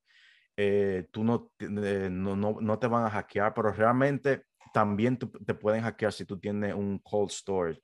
[0.57, 4.43] eh, tú no, eh, no, no, no, te van a hackear, pero realmente
[4.75, 7.81] también te pueden hackear si tú tienes un cold storage.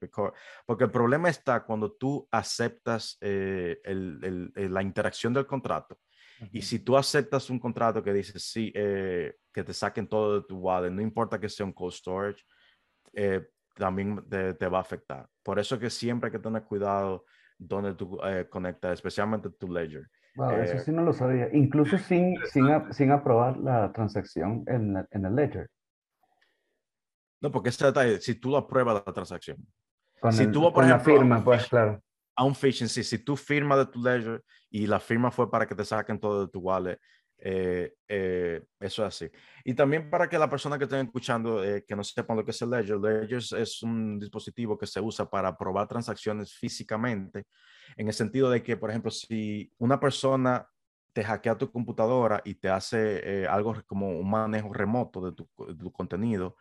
[0.65, 5.97] porque el problema está cuando tú aceptas eh, el, el, la interacción del contrato.
[6.51, 10.57] Y si tú aceptas un contrato que dice, sí, que te saquen todo de tu
[10.57, 12.43] wallet, no importa que sea un cold storage,
[13.75, 15.29] también te, te, va a afectar.
[15.43, 17.23] Por eso que siempre hay que tener cuidado
[17.57, 18.19] donde tú
[18.49, 20.09] conectas, especialmente tu ledger.
[20.35, 21.47] Wow, eso eh, sí no lo sabía.
[21.53, 25.69] Incluso sin, sin, sin aprobar la transacción en, en el ledger.
[27.41, 29.57] No, porque ese detalle, si tú apruebas la transacción.
[30.19, 32.01] Con, si el, tú, por la firma, pues claro.
[32.35, 35.67] A un phishing, sí, si tú firmas de tu ledger y la firma fue para
[35.67, 36.99] que te saquen todo de tu wallet,
[37.43, 39.31] eh, eh, eso es así.
[39.65, 42.51] Y también para que la persona que estén escuchando, eh, que no sepan lo que
[42.51, 47.45] es el Ledger, Ledger es un dispositivo que se usa para probar transacciones físicamente,
[47.97, 50.67] en el sentido de que, por ejemplo, si una persona
[51.13, 55.75] te hackea tu computadora y te hace algo como un manejo remoto de tu, de
[55.75, 56.55] tu contenido,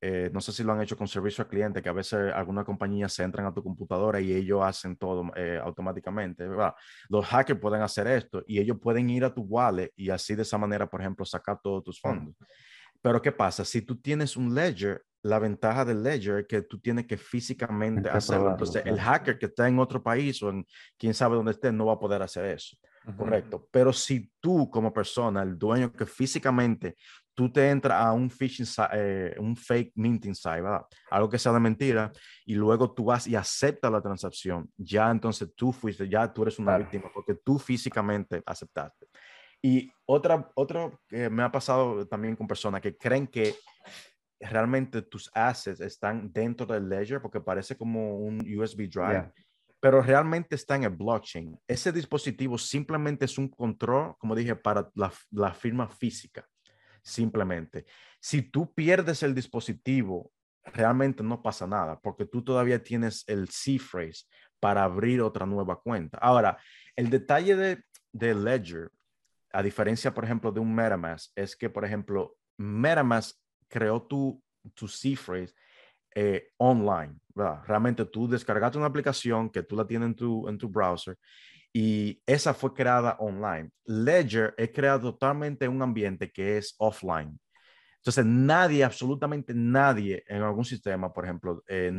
[0.00, 2.64] eh, no sé si lo han hecho con servicio al cliente, que a veces algunas
[2.64, 6.46] compañías se entran a tu computadora y ellos hacen todo eh, automáticamente.
[6.46, 6.74] ¿verdad?
[7.08, 10.42] Los hackers pueden hacer esto y ellos pueden ir a tu wallet y así de
[10.42, 12.34] esa manera, por ejemplo, sacar todos tus fondos.
[13.00, 13.64] Pero ¿qué pasa?
[13.64, 18.08] Si tú tienes un ledger, la ventaja del ledger es que tú tienes que físicamente
[18.08, 18.50] hacerlo.
[18.50, 20.66] Entonces, el hacker que está en otro país o en
[20.98, 22.76] quién sabe dónde esté no va a poder hacer eso.
[23.16, 23.68] Correcto.
[23.70, 26.96] Pero si tú como persona, el dueño que físicamente
[27.34, 30.86] tú te entras a un phishing, eh, un fake minting site, ¿verdad?
[31.10, 32.12] Algo que sea de mentira,
[32.46, 36.58] y luego tú vas y aceptas la transacción, ya entonces tú fuiste, ya tú eres
[36.58, 39.06] una víctima porque tú físicamente aceptaste.
[39.60, 43.54] Y otra, otro que me ha pasado también con personas que creen que
[44.38, 49.32] realmente tus assets están dentro del ledger porque parece como un USB drive.
[49.80, 51.58] Pero realmente está en el blockchain.
[51.66, 56.46] Ese dispositivo simplemente es un control, como dije, para la, la firma física
[57.04, 57.86] simplemente.
[58.20, 60.32] Si tú pierdes el dispositivo,
[60.64, 64.24] realmente no pasa nada, porque tú todavía tienes el C-phrase
[64.58, 66.18] para abrir otra nueva cuenta.
[66.18, 66.58] Ahora,
[66.96, 68.90] el detalle de, de Ledger,
[69.52, 73.36] a diferencia, por ejemplo, de un MetaMask, es que, por ejemplo, MetaMask
[73.68, 74.42] creó tu,
[74.74, 75.54] tu C-phrase
[76.14, 77.62] eh, online, ¿verdad?
[77.66, 81.18] Realmente tú descargaste una aplicación que tú la tienes en tu, en tu browser
[81.76, 83.68] y esa fue creada online.
[83.84, 87.36] Ledger es creado totalmente en un ambiente que es offline.
[87.96, 91.90] Entonces, nadie, absolutamente nadie en algún sistema, por ejemplo, eh,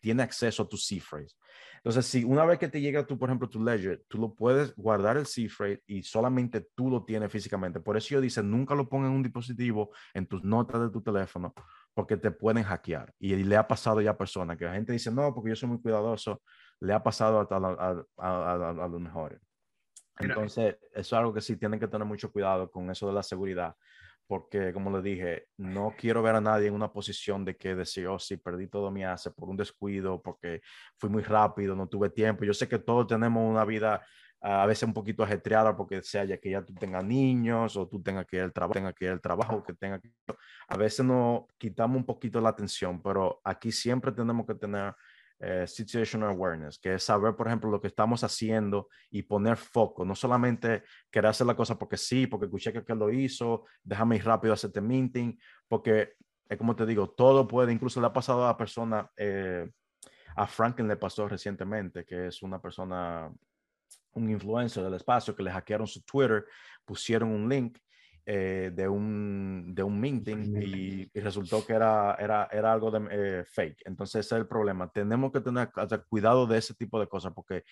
[0.00, 1.34] tiene acceso a tu C-phrase.
[1.78, 4.74] Entonces, si una vez que te llega tu, por ejemplo, tu ledger, tú lo puedes
[4.74, 7.80] guardar el C-phrase y solamente tú lo tienes físicamente.
[7.80, 11.02] Por eso yo dice, nunca lo pongas en un dispositivo, en tus notas de tu
[11.02, 11.52] teléfono,
[11.92, 13.12] porque te pueden hackear.
[13.18, 15.68] Y le ha pasado ya a personas que la gente dice, no, porque yo soy
[15.68, 16.40] muy cuidadoso
[16.84, 19.40] le ha pasado a, los mejores.
[20.18, 23.22] Entonces, eso es algo que sí tienen que tener mucho cuidado con eso de la
[23.22, 23.74] seguridad,
[24.26, 28.06] porque como les dije, no quiero ver a nadie en una posición de que decir,
[28.06, 30.60] oh, sí, perdí todo mi hace por un descuido, porque
[30.98, 32.44] fui muy rápido, no tuve tiempo.
[32.44, 34.04] Yo sé que todos tenemos una vida
[34.40, 38.02] a veces un poquito ajetreada porque sea ya que ya tú tengas niños o tú
[38.02, 40.12] tengas que ir al trabajo, tenga que ir al trabajo, que tenga que...
[40.68, 44.94] A veces nos quitamos un poquito la atención, pero aquí siempre tenemos que tener
[45.40, 50.04] eh, situational awareness, que es saber, por ejemplo, lo que estamos haciendo y poner foco,
[50.04, 54.24] no solamente querer hacer la cosa porque sí, porque escuché que lo hizo, déjame ir
[54.24, 55.36] rápido a hacerte meeting,
[55.68, 56.14] porque
[56.48, 59.68] es como te digo, todo puede, incluso le ha pasado a la persona, eh,
[60.36, 63.32] a Franklin le pasó recientemente, que es una persona,
[64.12, 66.44] un influencer del espacio, que le hackearon su Twitter,
[66.84, 67.78] pusieron un link
[68.26, 73.44] eh, de, un, de un minting y, resultó que era, era, era algo de eh,
[73.44, 73.82] fake.
[73.84, 74.90] Entonces ese es el problema.
[74.90, 75.70] Tenemos que tener
[76.08, 77.64] cuidado de ese tipo de cosas porque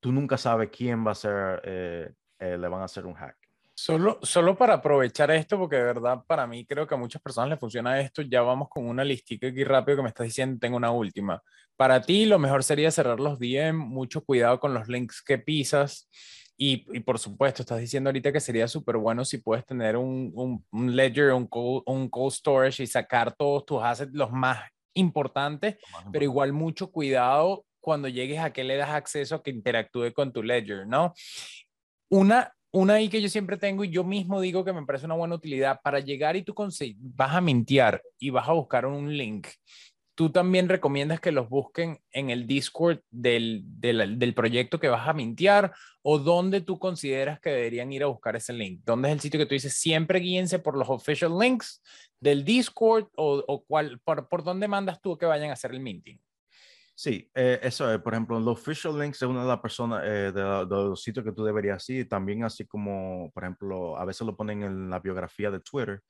[0.00, 3.39] tú nunca sabes quién va a ser, eh, le van a hacer un hack.
[3.82, 7.48] Solo, solo para aprovechar esto, porque de verdad para mí creo que a muchas personas
[7.48, 10.76] les funciona esto, ya vamos con una listica aquí rápido que me estás diciendo, tengo
[10.76, 11.42] una última.
[11.76, 16.10] Para ti lo mejor sería cerrar los DM, mucho cuidado con los links que pisas
[16.58, 20.30] y, y, por supuesto, estás diciendo ahorita que sería súper bueno si puedes tener un,
[20.34, 24.60] un, un ledger, un cold, un cold storage y sacar todos tus assets, los más
[24.92, 25.78] importantes,
[26.12, 30.34] pero igual mucho cuidado cuando llegues a que le das acceso a que interactúe con
[30.34, 31.14] tu ledger, ¿no?
[32.10, 35.16] Una, una ahí que yo siempre tengo y yo mismo digo que me parece una
[35.16, 39.48] buena utilidad para llegar y tú vas a mintear y vas a buscar un link
[40.20, 45.14] tú también recomiendas que los busquen en el Discord del, del, proyecto que vas a
[45.14, 48.82] mintear o dónde tú consideras que deberían ir a buscar ese link?
[48.84, 51.82] ¿Dónde es el sitio que tú dices siempre guíense por los official links
[52.20, 55.80] del Discord o, o cuál, por, por, dónde mandas tú que vayan a hacer el
[55.80, 56.20] minting?
[57.00, 60.32] Sí, eh, eso es, por ejemplo, los official links es una de las personas, eh,
[60.32, 64.26] de, de, los sitios que tú deberías ir, también así como, por ejemplo, a veces
[64.26, 66.02] lo ponen en la biografía de Twitter,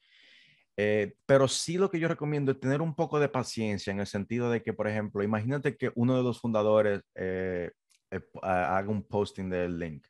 [0.76, 4.06] eh, pero sí lo que yo recomiendo es tener un poco de paciencia en el
[4.08, 7.70] sentido de que, por ejemplo, imagínate que uno de los fundadores eh,
[8.10, 10.04] eh, haga un posting del link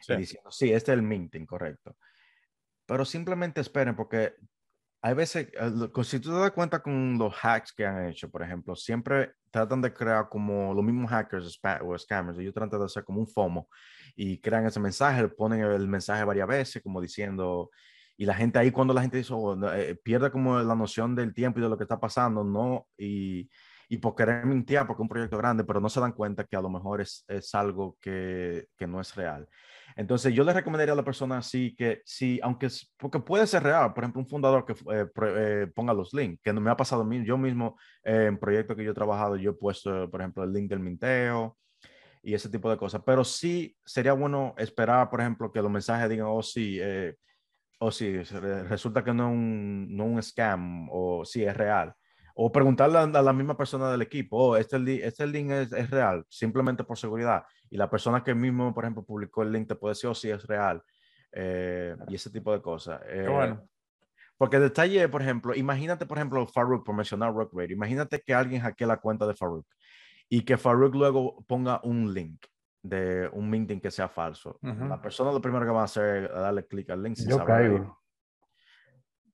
[0.00, 0.14] sí.
[0.14, 1.96] diciendo, sí, este es el minting, correcto.
[2.86, 4.34] Pero simplemente esperen porque
[5.02, 5.48] hay veces,
[6.04, 9.80] si tú te das cuenta con los hacks que han hecho, por ejemplo, siempre tratan
[9.82, 13.68] de crear como los mismos hackers o scammers, ellos tratan de hacer como un FOMO
[14.16, 17.70] y crean ese mensaje, ponen el mensaje varias veces como diciendo,
[18.16, 21.32] y la gente ahí cuando la gente dice, oh, eh, pierde como la noción del
[21.32, 22.86] tiempo y de lo que está pasando, ¿no?
[22.98, 23.48] Y,
[23.88, 26.54] y por querer mentir, porque es un proyecto grande, pero no se dan cuenta que
[26.54, 29.48] a lo mejor es, es algo que, que, no es real.
[30.00, 33.92] Entonces yo le recomendaría a la persona así que sí, aunque, porque puede ser real,
[33.92, 37.02] por ejemplo, un fundador que eh, eh, ponga los links, que no me ha pasado
[37.02, 40.42] a mí, yo mismo en proyectos que yo he trabajado, yo he puesto, por ejemplo,
[40.42, 41.58] el link del minteo
[42.22, 46.08] y ese tipo de cosas, pero sí sería bueno esperar, por ejemplo, que los mensajes
[46.08, 47.16] digan, oh sí, eh,
[47.78, 51.94] o si resulta que no es un, no un scam o si es real.
[52.42, 56.24] O preguntarle a, la misma persona del equipo, oh, este, este link es, es, real,
[56.30, 57.44] simplemente por seguridad.
[57.68, 60.30] Y la persona que mismo, por ejemplo, publicó el link te puede decir, oh, sí
[60.30, 60.82] es real.
[61.32, 63.02] Eh, y ese tipo de cosas.
[63.10, 63.68] Eh, bueno.
[64.38, 68.32] Porque el detalle, por ejemplo, imagínate, por ejemplo, Farouk, por mencionar Rock Radio, imagínate que
[68.32, 69.66] alguien hackee la cuenta de Farouk
[70.30, 72.46] y que Farouk luego ponga un link
[72.82, 74.58] de un minting que sea falso.
[74.62, 77.18] La persona lo primero que va a hacer es darle clic al link.
[77.18, 77.99] Yo caigo.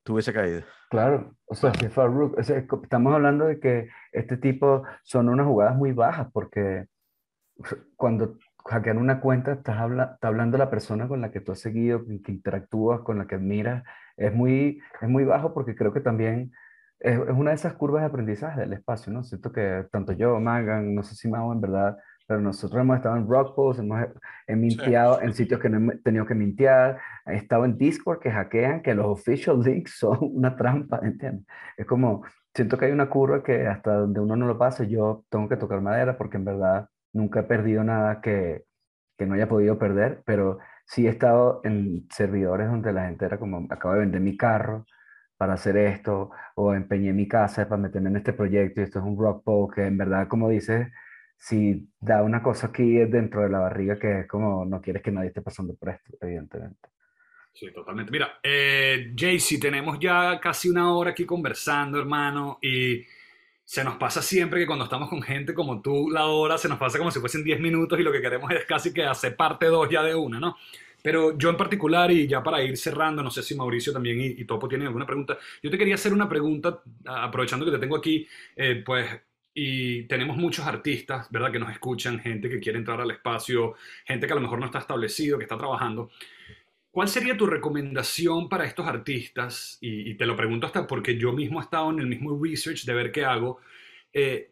[0.07, 0.63] Tú hubiese caído.
[0.89, 5.91] Claro, o sea, si Farouk, estamos hablando de que este tipo son unas jugadas muy
[5.91, 6.87] bajas porque
[7.97, 11.59] cuando hackean una cuenta estás habla, está hablando la persona con la que tú has
[11.59, 13.83] seguido, que interactúas, con la que admiras,
[14.17, 16.53] es muy, es muy bajo porque creo que también
[17.01, 19.25] es, es una de esas curvas de aprendizaje del espacio, ¿no?
[19.25, 21.97] Siento que tanto yo, Magan, no sé si Mao en verdad
[22.27, 24.09] pero nosotros hemos estado en rock posts, hemos
[24.49, 28.83] mintiado en sitios que no hemos tenido que mintear, he estado en Discord que hackean,
[28.83, 31.47] que los official links son una trampa, ¿entiendes?
[31.77, 32.25] Es como,
[32.55, 35.57] siento que hay una curva que hasta donde uno no lo pase, yo tengo que
[35.57, 38.65] tocar madera porque en verdad nunca he perdido nada que,
[39.17, 43.39] que no haya podido perder, pero sí he estado en servidores donde la gente era
[43.39, 44.85] como, acabo de vender mi carro
[45.37, 49.05] para hacer esto, o empeñé mi casa para meterme en este proyecto y esto es
[49.05, 50.89] un rock post que en verdad, como dices,
[51.37, 55.13] si da una cosa aquí dentro de la barriga que es como no quieres que
[55.13, 56.89] nadie esté pasando por esto, evidentemente.
[57.53, 58.13] Sí, totalmente.
[58.13, 63.03] Mira, eh, Jaycee, tenemos ya casi una hora aquí conversando, hermano, y
[63.65, 66.79] se nos pasa siempre que cuando estamos con gente como tú, la hora se nos
[66.79, 69.67] pasa como si fuesen 10 minutos y lo que queremos es casi que hacer parte
[69.67, 70.57] dos ya de una, ¿no?
[71.03, 74.45] Pero yo en particular, y ya para ir cerrando, no sé si Mauricio también y,
[74.45, 78.27] Topo tienen alguna pregunta, yo te quería hacer una pregunta, aprovechando que te tengo aquí,
[78.55, 79.07] eh, pues,
[79.59, 84.27] y tenemos muchos artistas, ¿verdad?, que nos escuchan, gente que quiere entrar al espacio, gente
[84.27, 86.11] que a lo mejor no está establecido, que está trabajando.
[86.91, 89.79] ¿Cuál sería tu recomendación para estos artistas?
[89.81, 92.93] Y, te lo pregunto hasta porque yo mismo he estado en el mismo research de
[92.93, 93.61] ver qué hago.
[94.13, 94.51] Eh,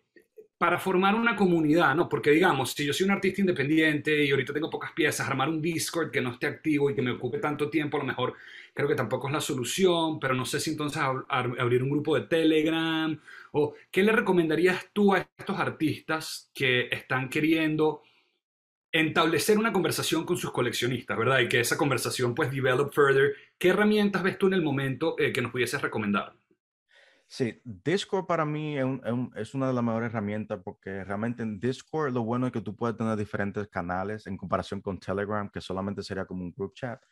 [0.56, 2.08] para formar una comunidad, ¿no?
[2.08, 5.60] Porque digamos, si yo soy un artista independiente y ahorita tengo pocas piezas, armar un
[5.60, 8.34] Discord que no esté activo y que me ocupe tanto tiempo, a lo mejor
[8.74, 12.26] creo que tampoco es la solución, pero no sé si entonces abrir un grupo de
[12.26, 13.18] Telegram
[13.52, 18.02] o qué le recomendarías tú a estos artistas que están queriendo
[18.92, 21.40] establecer una conversación con sus coleccionistas, ¿verdad?
[21.40, 23.34] Y que esa conversación pues develop further.
[23.58, 26.36] ¿Qué herramientas ves tú en el momento eh, que nos pudieses recomendar?
[27.26, 28.76] Sí, Discord para mí
[29.34, 32.76] es, una de las mejores herramientas porque realmente en Discord lo bueno es que tú
[32.76, 37.02] puedes tener diferentes canales en comparación con Telegram, que solamente sería como un group chat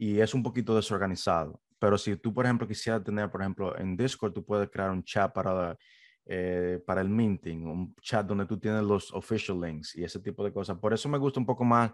[0.00, 1.60] y es un poquito desorganizado.
[1.78, 5.04] Pero si tú, por ejemplo, quisieras tener, por ejemplo, en Discord, tú puedes crear un
[5.04, 5.76] chat para,
[6.24, 10.42] eh, para el minting, un chat donde tú tienes los official links y ese tipo
[10.42, 10.78] de cosas.
[10.78, 11.92] Por eso me gusta un poco más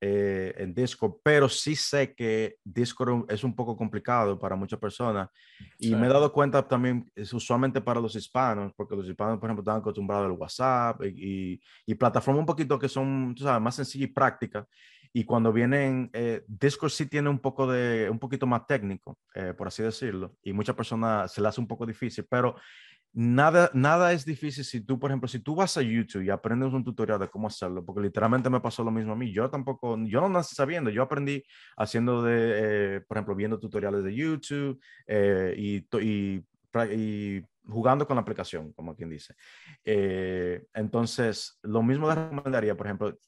[0.00, 5.28] eh, en Discord, pero sí sé que Discord es un poco complicado para muchas personas
[5.80, 9.48] y me he dado cuenta también, es usualmente para los hispanos, porque los hispanos, por
[9.48, 13.74] ejemplo, están acostumbrados al WhatsApp y, y, plataformas un poquito que son, tú sabes, más
[13.74, 14.64] sencillas y prácticas.
[15.18, 19.52] Y cuando vienen, eh, Discord sí tiene un poco de, un poquito más técnico, eh,
[19.52, 22.54] por así decirlo, y muchas personas se le hace un poco difícil, pero
[23.14, 26.72] Nada, nada es difícil si tú, por ejemplo, si tú vas a YouTube y aprendes
[26.72, 29.32] un tutorial de cómo hacerlo, porque literalmente me pasó lo mismo a mí.
[29.32, 31.42] Yo tampoco, yo no nací sabiendo, yo aprendí
[31.78, 36.44] haciendo de, eh, por ejemplo, viendo tutoriales de YouTube eh, y, y,
[36.92, 39.34] y, jugando con la aplicación, como quien dice.
[39.84, 43.18] Eh, entonces, lo mismo le recomendaría, por ejemplo,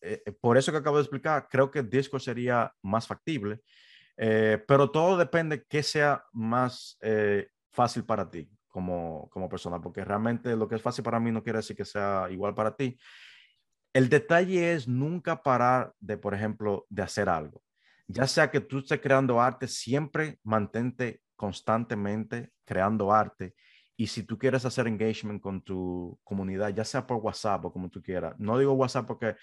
[0.40, 3.60] por eso que acabo de explicar, creo que Discord sería más factible,
[4.16, 6.98] pero todo depende que sea más
[7.70, 11.42] fácil para ti como, como persona, porque realmente lo que es fácil para mí no
[11.42, 12.98] quiere decir que sea igual para ti.
[13.92, 17.62] El detalle es nunca parar de, por ejemplo, de hacer algo.
[18.06, 23.54] Ya sea que tú estés creando arte, siempre mantente constantemente creando arte.
[24.00, 27.90] Y si tú quieres hacer engagement con tu comunidad, ya sea por WhatsApp o como
[27.90, 29.36] tú quieras, no digo WhatsApp porque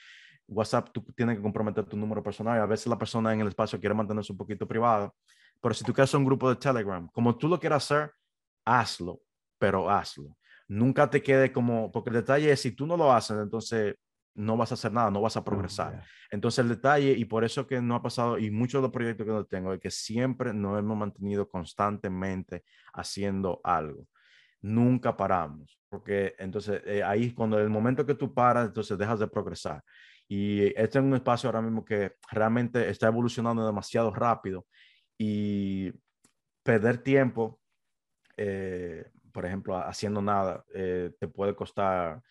[0.47, 3.49] WhatsApp tú tienes que comprometer tu número personal y a veces la persona en el
[3.49, 5.13] espacio quiere mantenerse un poquito privada.
[5.61, 8.11] Pero si tú quieres un grupo de Telegram, como tú lo quieras hacer,
[8.65, 9.21] hazlo,
[9.59, 10.35] pero hazlo.
[10.67, 13.93] Nunca te quede como, porque el detalle es, si tú no lo haces, entonces
[14.33, 16.03] no vas a hacer nada, no vas a progresar.
[16.31, 19.23] Entonces el detalle, y por eso que no ha pasado, y muchos de los proyectos
[19.23, 24.07] que no tengo, es que siempre nos hemos mantenido constantemente haciendo algo.
[24.61, 29.27] Nunca paramos, porque entonces eh, ahí cuando el momento que tú paras, entonces dejas de
[29.27, 29.83] progresar.
[30.27, 34.65] Y este es un espacio ahora mismo que realmente está evolucionando demasiado rápido
[35.17, 35.91] y
[36.63, 37.59] perder tiempo
[38.35, 42.21] eh, por ejemplo, haciendo nada, eh, te puede costar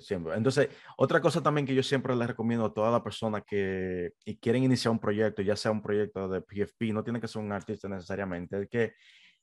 [0.00, 0.34] siempre.
[0.34, 0.68] Entonces,
[0.98, 4.12] otra cosa también que yo siempre les recomiendo a todas las personas que
[4.42, 7.52] quieren iniciar un proyecto, ya sea un proyecto de PFP, no tiene que ser un
[7.52, 8.92] artista necesariamente, es que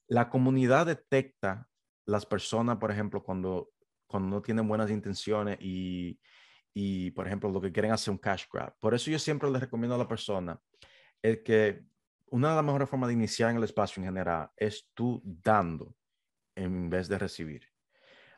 [0.08, 1.68] la comunidad detecta
[2.06, 3.72] las personas, por ejemplo, cuando,
[4.08, 6.20] cuando no tienen buenas intenciones y,
[6.74, 8.76] y, por ejemplo, lo que quieren hacer un cash grab.
[8.80, 10.60] Por eso yo siempre les recomiendo a la persona
[11.22, 11.84] el que
[12.28, 15.96] una de las mejores formas de iniciar en el espacio en general es tú dando
[16.56, 17.64] en vez de recibir.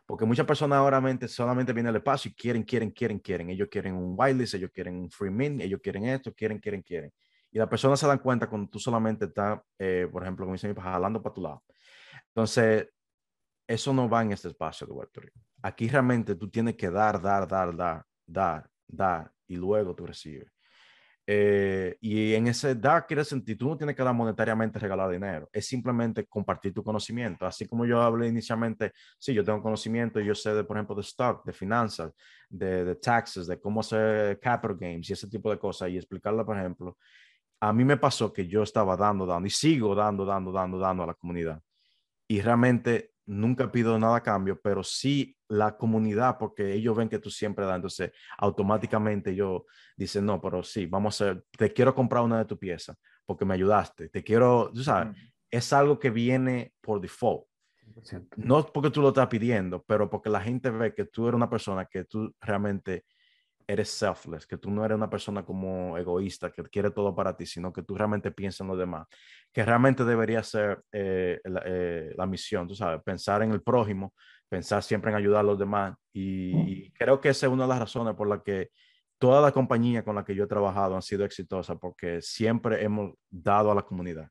[0.05, 3.49] Porque muchas personas ahora solamente vienen al espacio y quieren, quieren, quieren, quieren.
[3.49, 7.11] Ellos quieren un whitelist, ellos quieren un free mint, ellos quieren esto, quieren, quieren, quieren.
[7.51, 10.73] Y las personas se dan cuenta cuando tú solamente estás, eh, por ejemplo, como dicen,
[10.75, 11.63] jalando para tu lado.
[12.27, 12.87] Entonces,
[13.67, 15.31] eso no va en este espacio de Web3.
[15.63, 20.49] Aquí realmente tú tienes que dar, dar, dar, dar, dar, dar, y luego tú recibes.
[21.29, 25.49] Eh, y en ese dar quiere sentir, tú no tienes que dar monetariamente regalar dinero,
[25.51, 27.45] es simplemente compartir tu conocimiento.
[27.45, 31.43] Así como yo hablé inicialmente, sí, yo tengo conocimiento, yo sé, por ejemplo, de stock,
[31.45, 32.13] de finanzas,
[32.47, 36.45] de, de taxes, de cómo hacer capital games y ese tipo de cosas, y explicarlo,
[36.45, 36.97] por ejemplo.
[37.59, 41.03] A mí me pasó que yo estaba dando, dando, y sigo dando, dando, dando, dando
[41.03, 41.61] a la comunidad.
[42.27, 47.19] Y realmente nunca pido nada a cambio, pero sí la comunidad, porque ellos ven que
[47.19, 49.65] tú siempre das, entonces automáticamente yo
[49.95, 53.53] dicen, no, pero sí, vamos a, te quiero comprar una de tu pieza porque me
[53.53, 55.15] ayudaste, te quiero, tú sabes,
[55.51, 57.45] es algo que viene por default.
[58.37, 61.49] No porque tú lo estás pidiendo, pero porque la gente ve que tú eres una
[61.49, 63.05] persona que tú realmente
[63.67, 67.45] eres selfless, que tú no eres una persona como egoísta, que quiere todo para ti,
[67.45, 69.07] sino que tú realmente piensas en los demás,
[69.51, 74.13] que realmente debería ser eh, eh, la, misión, tú sabes, pensar en el prójimo,
[74.47, 75.95] pensar siempre en ayudar a los demás.
[76.13, 76.67] Y, mm.
[76.67, 78.69] y, creo que esa es una de las razones por las que
[79.19, 83.15] toda la compañía con la que yo he trabajado han sido exitosas, porque siempre hemos
[83.29, 84.29] dado a la comunidad.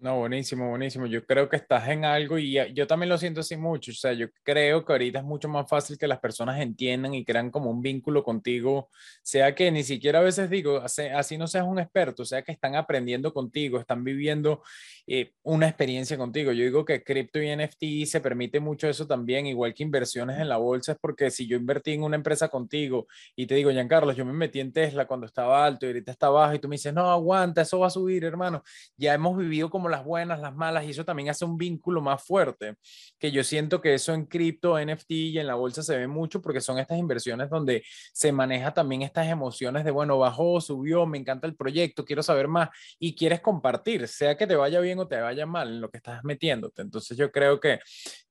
[0.00, 1.06] No, buenísimo, buenísimo.
[1.06, 3.90] Yo creo que estás en algo y yo también lo siento así mucho.
[3.90, 7.24] O sea, yo creo que ahorita es mucho más fácil que las personas entiendan y
[7.24, 8.90] crean como un vínculo contigo,
[9.24, 12.76] sea que ni siquiera a veces digo, así, no seas un experto, sea que están
[12.76, 14.62] aprendiendo contigo, están viviendo
[15.08, 16.52] eh, una experiencia contigo.
[16.52, 20.48] Yo digo que cripto y NFT se permite mucho eso también, igual que inversiones en
[20.48, 24.12] la bolsa, es porque si yo invertí en una empresa contigo y te digo, Giancarlo,
[24.12, 26.74] yo me metí en Tesla cuando estaba alto y ahorita está bajo y tú me
[26.76, 28.62] dices, no, aguanta, eso va a subir, hermano.
[28.96, 32.22] Ya hemos vivido como las buenas, las malas, y eso también hace un vínculo más
[32.24, 32.76] fuerte,
[33.18, 36.40] que yo siento que eso en cripto, NFT y en la bolsa se ve mucho
[36.40, 41.18] porque son estas inversiones donde se maneja también estas emociones de, bueno, bajó, subió, me
[41.18, 42.68] encanta el proyecto, quiero saber más,
[42.98, 45.98] y quieres compartir, sea que te vaya bien o te vaya mal en lo que
[45.98, 46.82] estás metiéndote.
[46.82, 47.80] Entonces yo creo que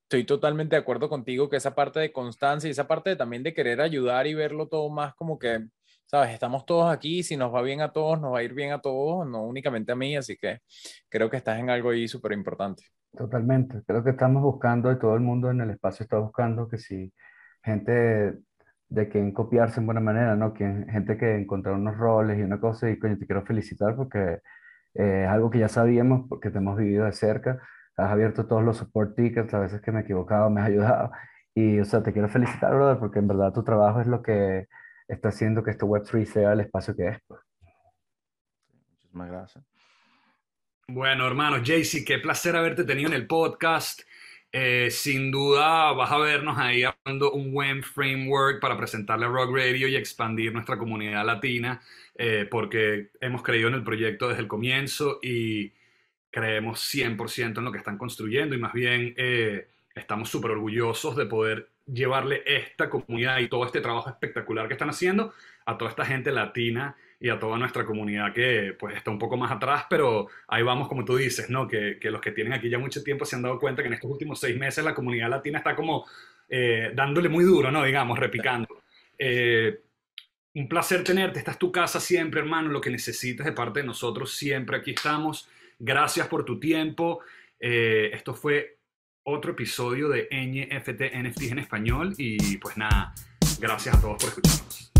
[0.08, 3.53] estoy totalmente de acuerdo contigo que esa parte de constancia y esa parte también de
[3.53, 5.68] querer ayudar y verlo todo más como que
[6.08, 6.32] ¿sabes?
[6.32, 8.80] Estamos todos aquí, si nos va bien a todos, nos va a ir bien a
[8.80, 10.60] todos, no únicamente a mí, así que
[11.10, 12.84] creo que estás en algo ahí súper importante.
[13.16, 16.78] Totalmente, creo que estamos buscando y todo el mundo en el espacio está buscando que
[16.78, 17.14] si
[17.62, 18.38] gente
[18.89, 20.53] de quien copiarse en buena manera, ¿no?
[20.53, 24.39] Que, gente que encontró unos roles y una cosa y coño, te quiero felicitar porque
[24.93, 27.62] eh, es algo que ya sabíamos porque te hemos vivido de cerca,
[27.97, 31.12] has abierto todos los support tickets, a veces que me he equivocado, me has ayudado
[31.53, 34.68] y, o sea, te quiero felicitar, brother, porque en verdad tu trabajo es lo que
[35.08, 37.20] está haciendo que este Web3 sea el espacio que es.
[37.28, 37.39] Pues.
[38.93, 39.64] Muchísimas gracias.
[40.89, 44.01] Bueno, hermano, Jaycee, qué placer haberte tenido en el podcast.
[44.53, 49.53] Eh, sin duda vas a vernos ahí hablando un buen framework para presentarle a Rock
[49.53, 51.82] Radio y expandir nuestra comunidad latina,
[52.16, 55.74] eh, porque hemos creído en el proyecto desde el comienzo y
[56.32, 61.26] creemos 100% en lo que están construyendo y más bien eh, estamos súper orgullosos de
[61.26, 65.34] poder llevarle esta comunidad y todo este trabajo espectacular que están haciendo
[65.66, 69.38] a toda esta gente latina y a toda nuestra comunidad que pues está un poco
[69.38, 71.68] más atrás, pero ahí vamos como tú dices, ¿no?
[71.68, 73.94] Que, que los que tienen aquí ya mucho tiempo se han dado cuenta que en
[73.94, 76.06] estos últimos seis meses la comunidad latina está como
[76.50, 77.84] eh, dándole muy duro, ¿no?
[77.84, 78.84] Digamos, repicando.
[79.18, 79.82] Eh,
[80.54, 83.86] un placer tenerte, esta es tu casa siempre, hermano, lo que necesites de parte de
[83.86, 85.50] nosotros, siempre aquí estamos.
[85.80, 87.22] Gracias por tu tiempo.
[87.60, 88.76] Eh, esto fue
[89.30, 93.13] otro episodio de NFT NFT en español y pues nada,
[93.59, 94.91] gracias a todos por escucharnos.